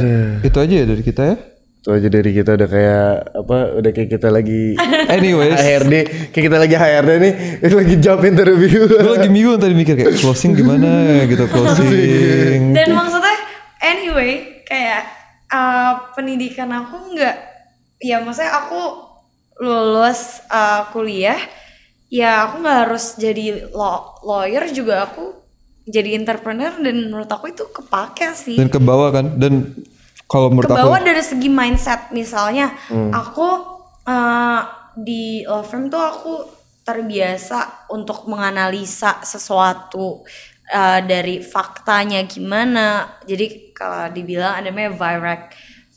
itu 0.42 0.58
aja 0.58 0.74
ya 0.74 0.86
dari 0.86 1.04
kita 1.04 1.24
ya. 1.24 1.36
Itu 1.82 1.90
aja 1.90 2.08
dari 2.08 2.30
kita 2.30 2.54
udah 2.54 2.70
kayak 2.70 3.06
apa? 3.42 3.58
Udah 3.82 3.92
kayak 3.92 4.10
kita 4.14 4.30
lagi 4.30 4.78
Anyways, 5.18 5.58
HRD, 5.58 5.94
kayak 6.30 6.46
kita 6.46 6.58
lagi 6.58 6.76
HRD 6.78 7.12
nih, 7.18 7.34
itu 7.66 7.76
lagi 7.82 7.96
job 7.98 8.20
interview. 8.22 8.86
gue 8.86 9.12
lagi 9.18 9.30
bingung 9.30 9.58
tadi 9.58 9.74
mikir 9.74 9.98
kayak 9.98 10.14
closing 10.18 10.54
gimana 10.54 10.90
ya 11.10 11.24
gitu 11.26 11.46
closing. 11.54 12.74
dan 12.78 12.94
maksudnya 12.94 13.38
anyway 13.82 14.62
kayak 14.62 15.10
uh, 15.50 16.14
pendidikan 16.14 16.70
aku 16.70 17.18
nggak 17.18 17.36
ya 17.98 18.22
maksudnya 18.22 18.54
aku 18.56 19.10
lulus 19.58 20.42
uh, 20.50 20.86
kuliah 20.90 21.38
ya 22.10 22.46
aku 22.46 22.62
nggak 22.62 22.78
harus 22.86 23.18
jadi 23.18 23.70
law- 23.74 24.22
lawyer 24.22 24.70
juga 24.70 25.10
aku 25.10 25.41
jadi 25.88 26.14
entrepreneur 26.14 26.78
dan 26.78 26.96
menurut 27.10 27.30
aku 27.30 27.50
itu 27.50 27.66
kepake 27.74 28.34
sih. 28.38 28.58
Dan 28.58 28.70
ke 28.70 28.78
bawah 28.78 29.10
kan. 29.10 29.38
Dan 29.40 29.82
kalau 30.30 30.54
menurut 30.54 30.70
ke 30.70 30.76
aku 30.78 30.86
bawah 30.88 31.02
dari 31.02 31.24
segi 31.26 31.50
mindset. 31.50 32.14
Misalnya 32.14 32.72
aku 33.12 33.48
uh, 34.06 34.62
di 34.96 35.42
law 35.48 35.66
firm 35.66 35.90
tuh 35.90 36.02
aku 36.02 36.34
terbiasa 36.82 37.90
untuk 37.94 38.26
menganalisa 38.30 39.22
sesuatu 39.26 40.22
uh, 40.74 41.00
dari 41.02 41.42
faktanya 41.42 42.26
gimana. 42.30 43.18
Jadi 43.26 43.74
kalau 43.74 44.10
dibilang 44.14 44.62
ada 44.62 44.70
namanya 44.70 44.94
VIRAC 44.96 45.42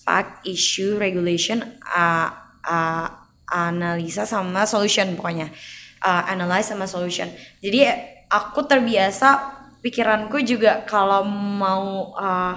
fact 0.04 0.44
issue 0.44 1.00
regulation 1.00 1.60
uh, 1.88 2.28
uh, 2.64 3.06
analisa 3.48 4.24
sama 4.24 4.64
solution 4.64 5.12
pokoknya. 5.16 5.52
Uh, 6.04 6.20
analyze 6.28 6.68
sama 6.68 6.84
solution. 6.84 7.32
Jadi 7.64 7.88
aku 8.28 8.68
terbiasa 8.68 9.63
pikiranku 9.84 10.40
juga 10.40 10.80
kalau 10.88 11.28
mau 11.28 12.16
uh, 12.16 12.56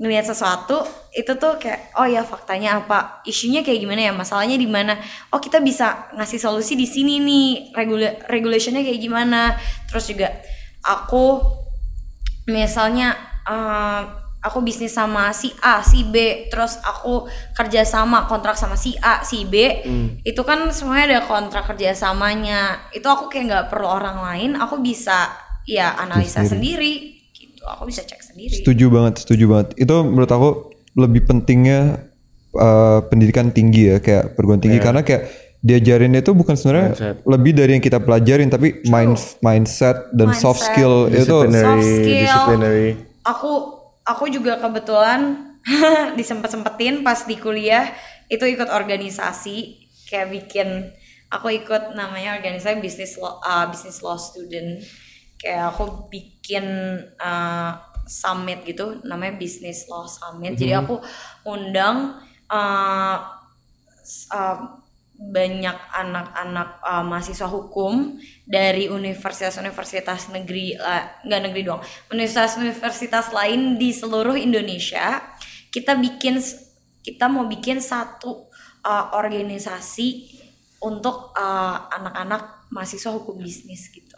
ngelihat 0.00 0.32
sesuatu 0.32 0.80
itu 1.12 1.28
tuh 1.36 1.58
kayak 1.58 1.92
oh 1.98 2.06
ya 2.06 2.22
faktanya 2.22 2.80
apa? 2.80 3.20
Isunya 3.26 3.60
kayak 3.60 3.84
gimana 3.84 4.00
ya? 4.08 4.12
Masalahnya 4.14 4.56
di 4.56 4.70
mana? 4.70 4.96
Oh 5.34 5.42
kita 5.42 5.58
bisa 5.60 6.08
ngasih 6.16 6.38
solusi 6.40 6.78
di 6.78 6.86
sini 6.88 7.20
nih. 7.20 7.74
Regula 7.76 8.08
regulationnya 8.30 8.80
kayak 8.80 9.02
gimana? 9.02 9.58
Terus 9.90 10.08
juga 10.08 10.32
aku 10.80 11.44
misalnya 12.48 13.12
eh, 13.44 14.02
aku 14.40 14.64
bisnis 14.64 14.96
sama 14.96 15.36
si 15.36 15.52
A 15.60 15.84
si 15.84 16.08
B 16.08 16.48
terus 16.48 16.80
aku 16.80 17.28
kerja 17.52 17.84
sama 17.84 18.24
kontrak 18.24 18.56
sama 18.56 18.72
si 18.72 18.96
A 19.04 19.20
si 19.20 19.44
B 19.44 19.84
itu 20.24 20.42
kan 20.48 20.64
semuanya 20.72 21.20
ada 21.20 21.20
kontrak 21.28 21.68
kerjasamanya. 21.68 22.88
Itu 22.96 23.04
aku 23.04 23.28
kayak 23.28 23.44
nggak 23.52 23.66
perlu 23.68 23.90
orang 24.00 24.24
lain 24.24 24.50
aku 24.56 24.80
bisa 24.80 25.49
ya 25.70 25.94
analisa 25.94 26.42
sendiri 26.42 27.22
gitu 27.30 27.62
aku 27.62 27.86
bisa 27.86 28.02
cek 28.02 28.18
sendiri 28.18 28.50
setuju 28.58 28.90
banget, 28.90 29.22
setuju 29.22 29.44
banget. 29.46 29.68
Itu 29.78 30.02
menurut 30.02 30.30
aku 30.30 30.50
lebih 30.98 31.22
pentingnya 31.30 32.10
uh, 32.58 33.06
pendidikan 33.06 33.54
tinggi 33.54 33.94
ya 33.94 33.96
kayak 34.02 34.34
perguruan 34.34 34.58
tinggi 34.58 34.82
karena 34.82 35.06
kayak 35.06 35.30
diajarin 35.60 36.16
itu 36.16 36.32
bukan 36.32 36.56
sebenarnya 36.56 36.88
Mindset. 36.96 37.16
lebih 37.28 37.52
dari 37.52 37.70
yang 37.76 37.84
kita 37.84 38.00
pelajarin 38.00 38.48
tapi 38.48 38.80
mind 38.88 39.20
mindset 39.44 40.08
dan 40.16 40.32
soft 40.32 40.64
Mindset. 40.64 40.72
skill 40.72 40.94
itu 41.12 41.20
disciplinary, 41.20 41.68
Soft 41.68 41.84
skill. 41.84 42.20
disciplinary. 42.24 42.88
aku 43.28 43.52
aku 44.08 44.24
juga 44.32 44.52
kebetulan 44.56 45.20
disempet-sempetin 46.18 47.04
pas 47.04 47.28
di 47.28 47.36
kuliah 47.36 47.92
itu 48.32 48.40
ikut 48.48 48.72
organisasi 48.72 49.84
kayak 50.08 50.32
bikin 50.32 50.68
aku 51.28 51.52
ikut 51.52 51.92
namanya 51.92 52.40
organisasi 52.40 52.80
bisnis 52.80 53.20
law 53.20 53.36
uh, 53.44 53.68
business 53.68 54.00
law 54.00 54.16
student 54.16 54.80
kayak 55.40 55.72
aku 55.72 56.12
bikin 56.12 56.64
uh, 57.16 57.72
summit 58.04 58.60
gitu 58.68 59.00
namanya 59.08 59.40
business 59.40 59.88
law 59.88 60.04
summit. 60.04 60.60
Jadi 60.60 60.76
aku 60.76 61.00
undang 61.48 62.20
uh, 62.52 63.16
s- 64.04 64.28
uh, 64.28 64.76
banyak 65.20 65.76
anak-anak 65.92 66.80
uh, 66.80 67.04
mahasiswa 67.04 67.44
hukum 67.44 68.16
dari 68.48 68.88
universitas-universitas 68.88 70.32
negeri 70.32 70.80
nggak 71.28 71.40
negeri 71.44 71.62
doang 71.68 71.84
universitas-universitas 72.08 73.28
lain 73.28 73.76
di 73.76 73.92
seluruh 73.92 74.36
Indonesia. 74.36 75.20
Kita 75.68 75.94
bikin 76.00 76.40
kita 77.04 77.28
mau 77.28 77.44
bikin 77.44 77.84
satu 77.84 78.48
uh, 78.80 79.06
organisasi 79.12 80.40
untuk 80.80 81.36
uh, 81.36 81.76
anak-anak 81.92 82.72
mahasiswa 82.72 83.12
hukum 83.12 83.36
bisnis 83.44 83.92
gitu 83.92 84.09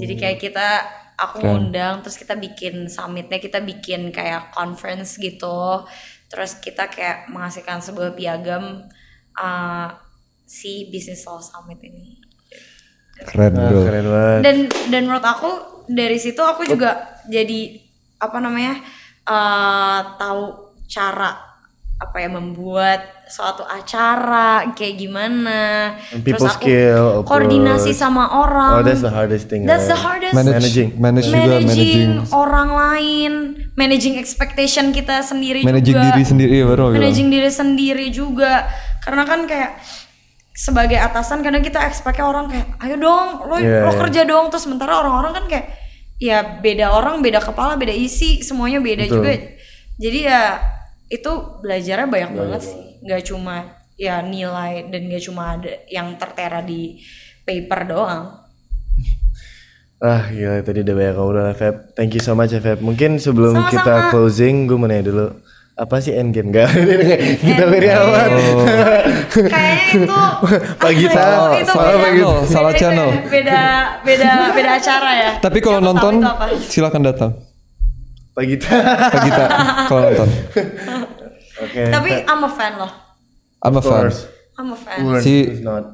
jadi 0.00 0.14
kayak 0.18 0.38
kita 0.40 0.68
aku 1.16 1.44
ngundang 1.44 2.02
terus 2.02 2.18
kita 2.18 2.34
bikin 2.34 2.90
summitnya 2.90 3.38
kita 3.38 3.62
bikin 3.62 4.10
kayak 4.10 4.50
conference 4.50 5.16
gitu 5.20 5.86
terus 6.26 6.58
kita 6.58 6.88
kayak 6.88 7.28
menghasilkan 7.28 7.78
sebuah 7.84 8.16
piagam 8.16 8.88
uh, 9.36 9.88
si 10.48 10.88
business 10.90 11.22
law 11.28 11.38
summit 11.38 11.78
ini 11.84 12.18
keren 13.22 13.54
bro. 13.54 13.86
keren 13.86 14.06
banget. 14.08 14.40
dan 14.42 14.56
dan 14.90 15.02
menurut 15.06 15.24
aku 15.24 15.50
dari 15.86 16.18
situ 16.18 16.40
aku 16.42 16.66
juga 16.66 17.20
jadi 17.30 17.78
apa 18.18 18.38
namanya 18.42 18.82
uh, 19.28 20.18
tahu 20.18 20.74
cara 20.90 21.38
apa 22.02 22.16
ya 22.18 22.28
membuat 22.32 23.21
suatu 23.32 23.64
acara 23.64 24.76
kayak 24.76 24.94
gimana 24.94 25.96
And 26.12 26.20
people 26.20 26.44
skill, 26.46 27.24
koordinasi 27.24 27.90
approach. 27.90 27.96
sama 27.96 28.28
orang 28.36 28.72
Oh, 28.76 28.84
that's 28.84 29.00
the 29.00 29.08
hardest 29.08 29.48
thing. 29.48 29.64
That's 29.64 29.88
the 29.88 29.96
right? 29.96 30.04
hardest 30.20 30.34
Manage, 30.34 30.52
Managing. 30.52 30.88
manage 31.00 31.24
juga 31.24 31.40
managing, 31.40 31.64
managing 31.64 32.10
orang 32.30 32.68
lain 32.70 33.32
managing 33.72 34.14
expectation 34.16 34.92
kita 34.92 35.24
sendiri 35.24 35.64
managing 35.64 35.96
juga 35.96 36.12
diri 36.12 36.22
sendiri 36.22 36.54
ya 36.54 36.66
baru 36.66 36.82
bilang. 36.86 37.00
managing 37.00 37.28
diri 37.28 37.48
sendiri 37.48 38.06
juga 38.08 38.68
karena 39.00 39.24
kan 39.24 39.48
kayak 39.48 39.80
sebagai 40.52 41.00
atasan 41.00 41.40
kadang 41.40 41.64
kita 41.64 41.80
expectnya 41.82 42.22
orang 42.22 42.46
kayak 42.46 42.68
ayo 42.78 43.00
dong 43.00 43.48
lo 43.48 43.56
Iya, 43.56 43.88
lo 43.88 43.96
kerja 43.96 44.22
dong 44.22 44.46
terus 44.46 44.62
sementara 44.62 45.00
orang-orang 45.00 45.32
kan 45.32 45.44
kayak 45.48 45.66
ya 46.20 46.60
beda 46.60 46.92
orang 46.92 47.18
beda 47.18 47.40
kepala 47.40 47.74
beda 47.74 47.90
isi 47.90 48.44
semuanya 48.44 48.78
beda 48.78 49.08
Betul. 49.08 49.16
juga 49.16 49.30
jadi 49.96 50.18
ya 50.22 50.40
itu 51.08 51.32
belajarnya 51.58 52.06
banyak 52.06 52.30
banget 52.32 52.62
sih 52.62 52.91
nggak 53.02 53.22
cuma 53.26 53.82
ya 53.98 54.22
nilai 54.22 54.88
dan 54.88 55.00
nggak 55.10 55.22
cuma 55.22 55.58
ada 55.58 55.70
yang 55.90 56.14
tertera 56.16 56.62
di 56.62 57.02
paper 57.44 57.80
doang. 57.90 58.42
Ah 60.02 60.26
gila 60.34 60.58
tadi 60.66 60.82
udah 60.82 60.94
banyak 60.98 61.14
ngobrol 61.14 61.44
lah 61.46 61.54
Feb. 61.54 61.94
Thank 61.94 62.18
you 62.18 62.22
so 62.22 62.34
much 62.34 62.50
ya 62.50 62.58
Feb. 62.58 62.82
Mungkin 62.82 63.22
sebelum 63.22 63.54
Sama-sama. 63.54 63.70
kita 63.70 63.94
closing 64.10 64.66
gue 64.66 64.74
mau 64.74 64.90
nanya 64.90 65.14
dulu 65.14 65.26
Apa 65.78 66.02
sih 66.02 66.10
endgame? 66.12 66.50
Gak? 66.50 66.68
kita 67.46 67.64
beri 67.70 67.88
amat 67.88 68.28
kayaknya 69.32 69.84
itu 69.88 70.04
Pak 70.82 70.92
Gita, 70.92 71.22
apa 71.24 71.56
itu, 71.56 71.64
itu 71.64 71.72
salah 71.72 72.10
Gita. 72.12 72.34
Salah 72.44 72.72
channel. 72.76 73.08
beda 73.24 73.62
beda 74.04 74.30
beda 74.52 74.70
acara 74.76 75.10
ya? 75.16 75.30
Tapi 75.40 75.58
kalau 75.64 75.80
nonton 75.80 76.20
silakan 76.66 77.02
datang. 77.06 77.30
Pak 78.34 78.44
Gita 78.48 78.74
Pak 79.12 79.20
Gita 79.22 79.44
kalau 79.88 80.00
nonton 80.08 80.28
Oke 81.62 81.82
tapi 81.88 82.10
I'm 82.22 82.42
a 82.42 82.50
fan 82.50 82.72
loh. 82.76 82.92
I'm 83.62 83.74
a 83.74 83.78
Of 83.78 83.86
fan. 83.86 83.92
course. 84.04 84.20
I'm 84.52 84.68
a 84.68 84.76
fan. 84.76 84.98
Who 85.00 85.16
are- 85.16 85.22
si 85.22 85.48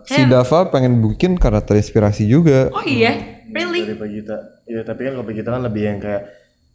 si 0.05 0.21
Dava 0.25 0.67
pengen 0.67 0.99
bikin 0.99 1.37
karena 1.37 1.61
terinspirasi 1.61 2.25
juga. 2.25 2.73
Oh 2.73 2.83
iya? 2.83 3.45
Really? 3.49 3.85
Dari 3.85 3.97
Pak 3.97 4.09
Gita 4.09 4.39
Iya 4.65 4.81
tapi 4.83 5.07
kan 5.07 5.13
kalau 5.15 5.25
Pak 5.25 5.35
Gita 5.35 5.51
kan 5.51 5.63
lebih 5.63 5.83
yang 5.85 5.99
kayak 5.99 6.23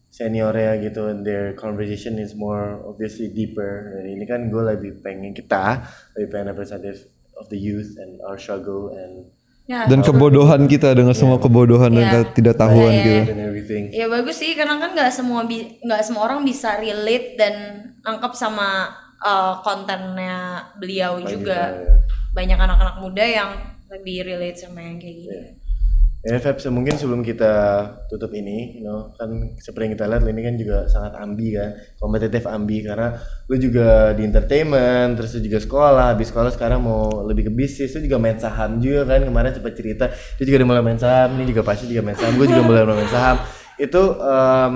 seniornya 0.10 0.78
gitu. 0.80 1.10
And 1.10 1.22
their 1.22 1.54
conversation 1.54 2.18
is 2.18 2.34
more 2.34 2.82
obviously 2.86 3.30
deeper. 3.30 3.94
Dan 3.94 4.14
ini 4.14 4.26
kan 4.26 4.48
gue 4.48 4.64
lebih 4.64 5.02
pengen 5.02 5.34
kita 5.34 5.86
lebih 6.16 6.28
pengen 6.30 6.54
representative 6.54 7.10
of 7.38 7.50
the 7.50 7.58
youth 7.58 7.98
and 7.98 8.22
our 8.22 8.38
struggle 8.38 8.94
and 8.94 9.30
ya 9.64 9.88
dan 9.88 10.04
kebodohan 10.04 10.68
kita 10.68 10.92
dengan 10.92 11.16
semua 11.16 11.40
kebodohan 11.40 11.92
dan 11.96 12.04
Iya. 12.04 12.20
ketidaktahuan 12.30 12.92
Iya, 12.92 13.00
iya, 13.00 13.06
gitu. 13.08 13.32
And 13.32 13.42
everything. 13.48 13.84
Ya 13.96 14.06
bagus 14.12 14.36
sih 14.38 14.52
karena 14.60 14.76
kan 14.76 14.92
nggak 14.92 15.12
semua 15.12 15.48
nggak 15.48 16.02
semua 16.04 16.22
orang 16.28 16.44
bisa 16.44 16.76
relate 16.78 17.40
dan 17.40 17.54
nangkep 18.04 18.34
sama 18.36 18.92
uh, 19.24 19.64
kontennya 19.64 20.68
beliau 20.76 21.24
juga. 21.24 21.72
ya. 21.80 21.96
banyak 22.34 22.58
anak-anak 22.58 22.98
muda 22.98 23.22
yang 23.24 23.50
lebih 23.94 24.26
relate 24.26 24.58
sama 24.58 24.82
yang 24.82 24.98
kayak 24.98 25.16
gini 25.22 25.40
Ya 26.24 26.40
Feb, 26.40 26.56
mungkin 26.72 26.96
sebelum 26.96 27.20
kita 27.20 27.84
tutup 28.08 28.32
ini, 28.32 28.80
you 28.80 28.88
know, 28.88 29.12
kan 29.20 29.28
seperti 29.60 29.92
yang 29.92 29.94
kita 30.00 30.08
lihat 30.08 30.24
ini 30.24 30.40
kan 30.40 30.56
juga 30.56 30.78
sangat 30.88 31.20
ambi 31.20 31.52
kan, 31.52 31.76
kompetitif 32.00 32.48
ambi 32.48 32.80
karena 32.80 33.20
lu 33.52 33.60
juga 33.60 34.16
di 34.16 34.24
entertainment, 34.24 35.20
terus 35.20 35.36
lu 35.36 35.44
juga 35.44 35.60
sekolah, 35.60 36.16
habis 36.16 36.32
sekolah 36.32 36.56
sekarang 36.56 36.80
mau 36.80 37.28
lebih 37.28 37.48
ke 37.48 37.52
bisnis, 37.52 37.92
lu 38.00 38.08
juga 38.08 38.24
main 38.24 38.40
saham 38.40 38.80
juga 38.80 39.04
kan 39.04 39.20
kemarin 39.20 39.52
sempat 39.52 39.76
cerita, 39.76 40.16
dia 40.16 40.44
juga 40.48 40.64
udah 40.64 40.70
mulai 40.72 40.84
main 40.88 40.96
saham, 40.96 41.36
ini 41.36 41.44
juga 41.52 41.60
pasti 41.68 41.92
juga 41.92 42.00
main 42.08 42.16
saham, 42.16 42.40
gue 42.40 42.48
juga 42.48 42.64
mulai 42.64 42.88
main 42.88 43.12
saham. 43.12 43.44
Itu 43.76 44.16
em, 44.24 44.76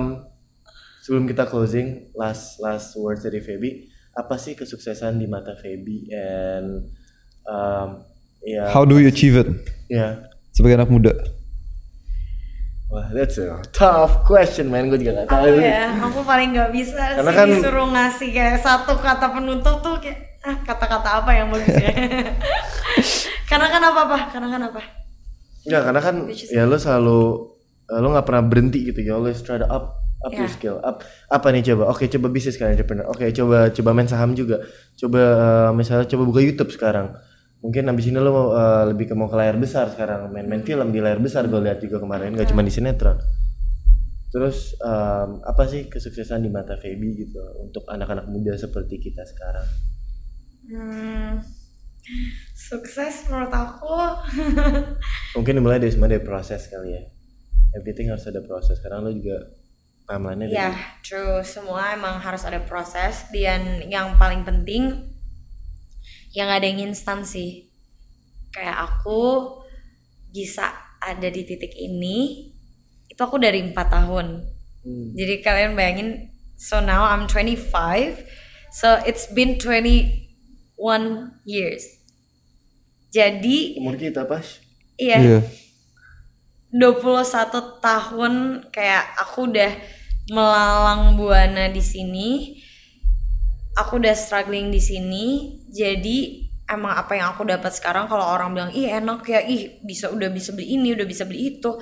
sebelum 1.08 1.32
kita 1.32 1.48
closing, 1.48 2.12
last 2.12 2.60
last 2.60 2.92
words 3.00 3.24
dari 3.24 3.40
Feby, 3.40 3.88
apa 4.20 4.36
sih 4.36 4.52
kesuksesan 4.52 5.16
di 5.16 5.32
mata 5.32 5.56
Feby 5.56 6.12
and 6.12 6.92
ya 8.44 8.68
how 8.68 8.84
do 8.84 9.00
you 9.00 9.08
achieve 9.08 9.40
it? 9.40 9.48
Ya. 9.88 10.28
Sebagai 10.52 10.84
anak 10.84 10.92
muda 10.92 11.37
Wah, 12.88 13.04
that's 13.12 13.36
a 13.36 13.60
tough 13.76 14.24
question, 14.24 14.72
man. 14.72 14.88
Gue 14.88 14.96
juga 14.98 15.22
gak 15.22 15.28
tahu. 15.28 15.44
Aku 15.44 15.60
ya, 15.60 15.92
aku 16.00 16.20
paling 16.24 16.56
nggak 16.56 16.72
bisa 16.72 17.04
Karena 17.20 17.32
sih 17.32 17.38
kan- 17.38 17.50
disuruh 17.52 17.88
ngasih 17.92 18.30
kayak 18.32 18.58
satu 18.58 18.96
kata 18.96 19.28
penutup 19.30 19.84
tuh 19.84 20.00
kayak 20.00 20.40
ah, 20.42 20.56
kata-kata 20.64 21.10
apa 21.20 21.32
yang 21.36 21.52
bagus 21.52 21.76
ya. 21.76 21.92
Karena 23.50 23.68
kan 23.68 23.82
apa 23.84 24.00
apa? 24.08 24.18
Karena 24.32 24.48
kan 24.50 24.62
apa? 24.66 24.82
Enggak, 25.68 25.82
karena 25.84 26.00
kan 26.00 26.16
ya 26.48 26.64
lo 26.64 26.80
selalu 26.80 27.20
eh, 27.88 28.00
lo 28.00 28.08
nggak 28.16 28.24
pernah 28.24 28.44
berhenti 28.44 28.80
gitu. 28.84 29.00
You 29.04 29.14
always 29.16 29.44
try 29.44 29.60
to 29.60 29.68
up 29.68 30.00
up 30.24 30.32
your 30.32 30.48
Ya. 30.48 30.56
skill. 30.56 30.80
Up 30.80 31.04
apa 31.28 31.48
nih 31.52 31.68
coba? 31.68 31.92
Oke, 31.92 32.08
coba 32.08 32.32
bisnis 32.32 32.56
kan 32.56 32.72
entrepreneur. 32.72 33.04
Oke, 33.06 33.28
coba 33.32 33.68
coba 33.68 33.90
main 33.92 34.08
saham 34.08 34.32
juga. 34.32 34.64
Coba 34.96 35.20
eh, 35.20 35.70
misalnya 35.76 36.08
coba 36.08 36.24
buka 36.24 36.40
YouTube 36.40 36.72
sekarang. 36.72 37.12
Mungkin 37.58 37.90
abis 37.90 38.06
ini 38.14 38.22
lo 38.22 38.30
mau 38.32 38.48
eh, 38.54 38.84
lebih 38.94 39.10
ke 39.10 39.16
mau 39.18 39.26
ke 39.26 39.38
layar 39.38 39.58
besar 39.58 39.90
sekarang 39.90 40.30
main-main 40.30 40.62
film 40.62 40.94
di 40.94 41.02
layar 41.02 41.18
besar 41.18 41.50
gue 41.50 41.58
lihat 41.58 41.82
juga 41.82 41.98
kemarin 41.98 42.38
nggak 42.38 42.54
cuma 42.54 42.62
di 42.62 42.72
sinetron. 42.72 43.18
Terus 44.28 44.76
em, 44.84 45.40
apa 45.42 45.64
sih 45.72 45.88
kesuksesan 45.88 46.44
di 46.44 46.52
mata 46.52 46.76
Feby 46.76 47.10
gitu 47.16 47.40
untuk 47.64 47.88
anak-anak 47.88 48.28
muda 48.28 48.54
seperti 48.60 49.00
kita 49.00 49.24
sekarang? 49.24 49.68
Hmm, 50.68 51.40
sukses 52.52 53.32
menurut 53.32 53.54
aku. 53.56 53.96
Mungkin 55.40 55.54
dimulai 55.64 55.80
dari 55.80 55.96
semua 55.96 56.12
dari 56.12 56.20
proses 56.20 56.68
kali 56.68 56.92
ya. 56.92 57.04
Everything 57.80 58.12
harus 58.12 58.28
ada 58.28 58.44
proses. 58.44 58.84
Karena 58.84 59.00
lo 59.00 59.16
juga 59.16 59.48
timelinenya 60.12 60.52
ya, 60.52 60.72
dari 60.76 61.02
true. 61.08 61.40
Semua 61.48 61.96
emang 61.96 62.20
harus 62.20 62.44
ada 62.44 62.60
proses. 62.60 63.32
Dan 63.32 63.88
yang 63.88 64.20
paling 64.20 64.44
penting, 64.44 65.08
yang 66.34 66.50
ada 66.52 66.66
yang 66.66 66.92
instan 66.92 67.24
sih. 67.24 67.70
Kayak 68.52 68.90
aku 68.90 69.54
bisa 70.34 70.72
ada 70.98 71.28
di 71.30 71.46
titik 71.46 71.72
ini, 71.78 72.50
itu 73.08 73.22
aku 73.22 73.38
dari 73.38 73.62
empat 73.64 73.88
tahun. 73.92 74.44
Hmm. 74.84 75.08
Jadi 75.14 75.44
kalian 75.46 75.78
bayangin, 75.78 76.32
so 76.58 76.80
now 76.82 77.06
I'm 77.06 77.30
25, 77.30 78.18
so 78.74 78.98
it's 79.06 79.30
been 79.30 79.62
21 79.62 80.18
years. 81.46 81.86
Jadi 83.14 83.80
umur 83.80 83.96
kita 83.96 84.28
pas. 84.28 84.60
iya, 84.98 85.18
iya 85.22 85.40
21 86.78 87.80
tahun 87.80 88.34
kayak 88.76 89.04
aku 89.24 89.48
udah 89.48 89.72
melalang 90.28 91.16
buana 91.16 91.72
di 91.72 91.80
sini. 91.80 92.60
Aku 93.80 94.02
udah 94.04 94.12
struggling 94.12 94.74
di 94.74 94.82
sini. 94.82 95.26
Jadi 95.78 96.50
emang 96.66 96.98
apa 96.98 97.14
yang 97.16 97.32
aku 97.38 97.46
dapat 97.46 97.72
sekarang 97.72 98.10
kalau 98.10 98.26
orang 98.26 98.52
bilang 98.58 98.72
ih 98.74 98.90
enak 98.90 99.22
ya, 99.30 99.40
ih 99.46 99.78
bisa 99.86 100.10
udah 100.10 100.28
bisa 100.34 100.52
beli 100.58 100.74
ini, 100.76 100.98
udah 100.98 101.06
bisa 101.06 101.24
beli 101.30 101.58
itu. 101.58 101.78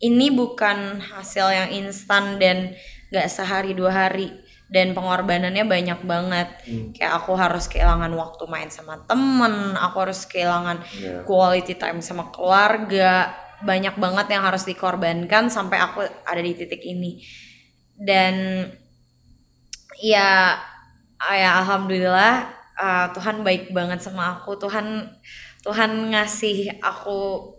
Ini 0.00 0.32
bukan 0.34 1.00
hasil 1.00 1.46
yang 1.54 1.70
instan 1.84 2.40
dan 2.40 2.74
gak 3.14 3.30
sehari 3.30 3.76
dua 3.78 3.94
hari 3.94 4.32
dan 4.66 4.90
pengorbanannya 4.90 5.64
banyak 5.64 6.00
banget. 6.02 6.48
Kayak 6.98 7.22
aku 7.22 7.32
harus 7.38 7.70
kehilangan 7.70 8.10
waktu 8.10 8.44
main 8.50 8.68
sama 8.74 8.98
temen, 9.06 9.78
aku 9.78 9.96
harus 10.02 10.26
kehilangan 10.26 10.82
Iya. 10.98 11.22
quality 11.22 11.78
time 11.78 12.02
sama 12.02 12.32
keluarga. 12.34 13.30
Banyak 13.62 13.96
banget 13.96 14.34
yang 14.34 14.42
harus 14.44 14.66
dikorbankan 14.66 15.46
sampai 15.48 15.78
aku 15.78 16.02
ada 16.04 16.42
di 16.42 16.52
titik 16.58 16.82
ini. 16.82 17.22
Dan 17.94 18.66
ya 20.02 20.58
ya 21.22 21.50
alhamdulillah 21.62 22.63
uh, 22.78 23.06
Tuhan 23.14 23.42
baik 23.46 23.70
banget 23.70 24.00
sama 24.02 24.38
aku. 24.38 24.58
Tuhan 24.58 25.08
Tuhan 25.64 26.12
ngasih 26.12 26.80
aku 26.84 27.52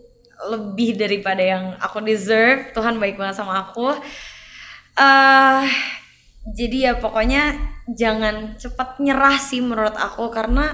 lebih 0.52 0.96
daripada 1.00 1.42
yang 1.42 1.74
aku 1.80 2.04
deserve. 2.04 2.72
Tuhan 2.72 3.00
baik 3.00 3.16
banget 3.20 3.36
sama 3.40 3.66
aku. 3.66 3.92
eh 4.96 5.68
jadi 6.56 6.76
ya 6.78 6.92
pokoknya 6.96 7.58
jangan 7.90 8.54
cepat 8.54 9.02
nyerah 9.02 9.36
sih 9.36 9.58
menurut 9.58 9.92
aku 9.92 10.30
karena 10.30 10.72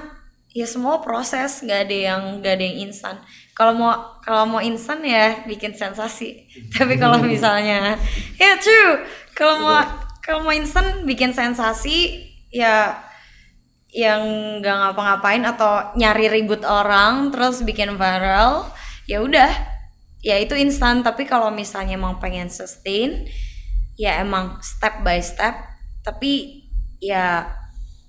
ya 0.53 0.69
semua 0.69 1.01
proses 1.01 1.65
nggak 1.65 1.79
ada 1.89 1.97
yang 2.13 2.21
nggak 2.37 2.53
ada 2.53 2.63
yang 2.63 2.77
instan 2.89 3.15
kalau 3.57 3.73
mau 3.73 4.21
kalau 4.21 4.45
mau 4.45 4.61
instan 4.61 5.01
ya 5.01 5.41
bikin 5.49 5.73
sensasi 5.73 6.45
tapi 6.77 7.01
kalau 7.01 7.17
misalnya 7.17 7.97
ya 8.37 8.53
true 8.61 9.01
kalau 9.33 9.65
mau 9.65 9.81
kalau 10.21 10.45
mau 10.45 10.53
instan 10.53 11.09
bikin 11.09 11.33
sensasi 11.33 12.21
ya 12.53 13.01
yang 13.93 14.21
nggak 14.57 14.73
ngapa-ngapain 14.73 15.45
atau 15.45 15.93
nyari 15.93 16.25
ribut 16.25 16.65
orang 16.65 17.29
terus 17.29 17.61
bikin 17.61 17.93
viral 17.93 18.65
ya 19.05 19.21
udah. 19.21 19.53
Ya 20.25 20.41
itu 20.41 20.57
instan. 20.57 21.05
Tapi 21.05 21.29
kalau 21.29 21.53
misalnya 21.53 21.93
emang 21.93 22.17
pengen 22.17 22.49
sustain 22.49 23.29
ya 23.93 24.17
emang 24.17 24.57
step 24.65 25.05
by 25.05 25.21
step. 25.21 25.53
Tapi 26.01 26.65
ya 26.97 27.45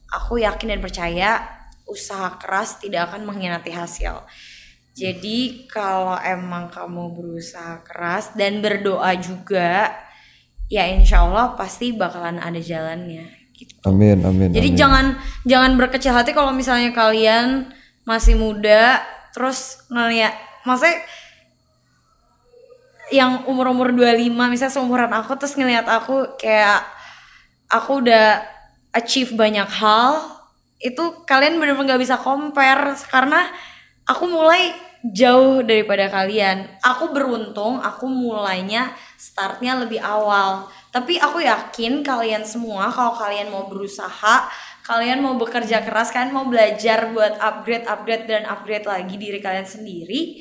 aku 0.08 0.40
yakin 0.40 0.72
dan 0.72 0.80
percaya 0.80 1.30
usaha 1.84 2.40
keras 2.40 2.80
tidak 2.80 3.12
akan 3.12 3.28
mengkhianati 3.28 3.68
hasil. 3.68 4.24
Jadi 4.94 5.68
kalau 5.68 6.16
emang 6.16 6.72
kamu 6.72 7.12
berusaha 7.12 7.82
keras 7.84 8.32
dan 8.38 8.62
berdoa 8.64 9.12
juga 9.18 9.90
ya 10.70 10.86
insya 10.88 11.26
Allah 11.26 11.58
pasti 11.58 11.92
bakalan 11.92 12.40
ada 12.40 12.62
jalannya 12.62 13.43
gitu. 13.54 13.74
Amin, 13.86 14.20
amin. 14.26 14.50
Jadi 14.50 14.74
amin. 14.74 14.78
jangan 14.78 15.06
jangan 15.46 15.72
berkecil 15.78 16.12
hati 16.12 16.34
kalau 16.34 16.50
misalnya 16.50 16.90
kalian 16.90 17.70
masih 18.04 18.36
muda 18.36 19.00
terus 19.32 19.82
ngeliat 19.88 20.36
maksudnya 20.62 21.00
yang 23.12 23.44
umur-umur 23.48 23.92
25 23.92 24.32
misalnya 24.48 24.74
seumuran 24.74 25.12
aku 25.12 25.36
terus 25.36 25.56
ngeliat 25.56 25.84
aku 25.88 26.36
kayak 26.40 26.84
aku 27.68 28.04
udah 28.04 28.44
achieve 28.94 29.32
banyak 29.34 29.66
hal 29.68 30.20
itu 30.80 31.24
kalian 31.24 31.56
bener-bener 31.56 31.96
gak 31.96 32.02
bisa 32.02 32.16
compare 32.20 32.92
karena 33.08 33.48
aku 34.04 34.24
mulai 34.28 34.72
jauh 35.04 35.60
daripada 35.60 36.08
kalian 36.08 36.64
aku 36.80 37.12
beruntung 37.12 37.80
aku 37.80 38.08
mulainya 38.08 38.92
startnya 39.20 39.76
lebih 39.80 40.00
awal 40.00 40.68
tapi 40.94 41.18
aku 41.18 41.42
yakin 41.42 42.06
kalian 42.06 42.46
semua 42.46 42.86
kalau 42.86 43.18
kalian 43.18 43.50
mau 43.50 43.66
berusaha 43.66 44.46
kalian 44.86 45.18
mau 45.18 45.34
bekerja 45.34 45.82
keras 45.82 46.14
kalian 46.14 46.30
mau 46.30 46.46
belajar 46.46 47.10
buat 47.10 47.34
upgrade 47.42 47.82
upgrade 47.82 48.30
dan 48.30 48.46
upgrade 48.46 48.86
lagi 48.86 49.18
diri 49.18 49.42
kalian 49.42 49.66
sendiri 49.66 50.38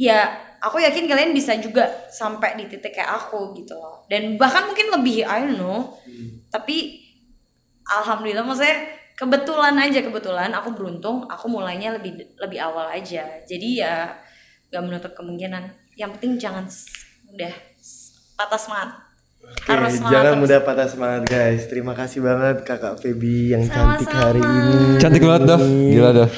ya 0.00 0.48
aku 0.60 0.80
yakin 0.80 1.08
kalian 1.08 1.32
bisa 1.32 1.56
juga 1.60 1.88
sampai 2.12 2.56
di 2.56 2.64
titik 2.68 2.96
kayak 2.96 3.10
aku 3.16 3.56
gitu 3.56 3.74
loh. 3.74 4.04
Dan 4.06 4.36
bahkan 4.36 4.68
mungkin 4.68 4.92
lebih 4.92 5.24
I 5.24 5.48
don't 5.48 5.56
know. 5.56 5.96
Tapi 6.52 7.00
alhamdulillah 7.84 8.44
maksudnya 8.44 8.96
kebetulan 9.16 9.76
aja 9.76 10.00
kebetulan 10.00 10.52
aku 10.56 10.72
beruntung 10.72 11.28
aku 11.28 11.48
mulainya 11.48 11.96
lebih 11.96 12.36
lebih 12.36 12.60
awal 12.60 12.92
aja. 12.92 13.24
Jadi 13.48 13.80
ya 13.80 14.12
gak 14.68 14.84
menutup 14.84 15.12
kemungkinan. 15.16 15.96
Yang 15.96 16.10
penting 16.20 16.32
jangan 16.40 16.64
udah 17.32 17.54
patah 18.36 18.60
semangat 18.60 19.09
Oke, 19.40 19.64
semangat 19.66 20.12
jangan 20.12 20.32
terus. 20.32 20.40
mudah 20.42 20.58
patah 20.60 20.88
semangat 20.88 21.22
guys. 21.24 21.62
Terima 21.66 21.92
kasih 21.92 22.20
banget 22.20 22.56
kakak 22.62 22.94
Feby 22.96 23.54
yang 23.54 23.62
cantik 23.64 24.08
Sama-sama. 24.08 24.26
hari 24.28 24.40
ini. 24.42 24.76
Cantik 24.98 25.22
banget 25.22 25.42
dah. 25.46 25.60
Gila 25.60 26.10
dah. 26.12 26.28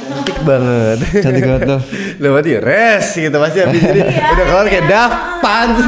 Cantik 0.00 0.38
banget. 0.42 0.98
Cantik 1.20 1.44
banget 1.44 1.62
dah. 1.68 1.80
Loh 2.18 2.30
berarti 2.32 2.52
res 2.58 3.06
gitu 3.12 3.36
pasti 3.36 3.58
habis 3.60 3.82
ini 3.84 4.00
udah 4.34 4.44
keluar 4.44 4.66
kayak 4.66 4.86
dapan. 4.86 5.66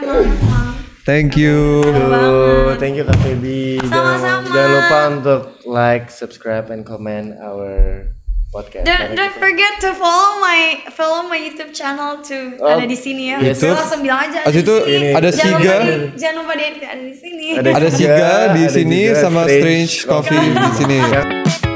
Emang, 0.00 0.28
emang. 0.30 0.66
Thank 1.00 1.34
you. 1.34 1.80
Tuh, 1.82 2.76
thank 2.76 2.94
you 2.94 3.02
Kak 3.02 3.18
Feby. 3.18 3.80
Jangan, 3.82 4.46
jangan 4.46 4.70
lupa 4.70 4.98
untuk 5.10 5.42
like, 5.64 6.06
subscribe, 6.06 6.70
and 6.70 6.84
comment 6.84 7.34
our 7.40 8.04
podcast. 8.50 8.82
Don't, 8.82 9.14
don't 9.14 9.34
forget 9.34 9.78
to 9.80 9.94
follow 9.94 10.42
my 10.42 10.82
follow 10.90 11.22
my 11.24 11.38
YouTube 11.38 11.70
channel 11.70 12.18
tuh 12.20 12.58
Oh, 12.58 12.66
ada 12.66 12.82
di 12.84 12.98
sini 12.98 13.30
ya. 13.30 13.38
yes. 13.40 13.62
Saya 13.62 13.78
langsung 13.78 14.02
bilang 14.02 14.26
aja. 14.26 14.42
Di 14.44 14.58
itu 14.58 14.74
sini. 14.82 15.08
ada 15.14 15.28
Jangan 15.30 15.58
Siga. 15.62 15.74
lupa 15.78 15.86
di- 15.86 16.10
Jangan 16.18 16.36
lupa 16.42 16.52
di 16.52 16.64
ada 16.66 17.02
di 17.06 17.14
sini. 17.16 17.46
Ada 17.54 17.68
Ada 17.70 17.88
Siga, 17.88 18.30
di 18.50 18.62
ada 18.66 18.74
sini 18.74 18.98
juga 19.06 19.22
sama 19.22 19.40
Strange 19.46 19.62
Strange 19.62 19.94
Coffee 20.04 20.46
di 20.50 20.72
sini. 20.76 20.96
Yang- 20.98 21.69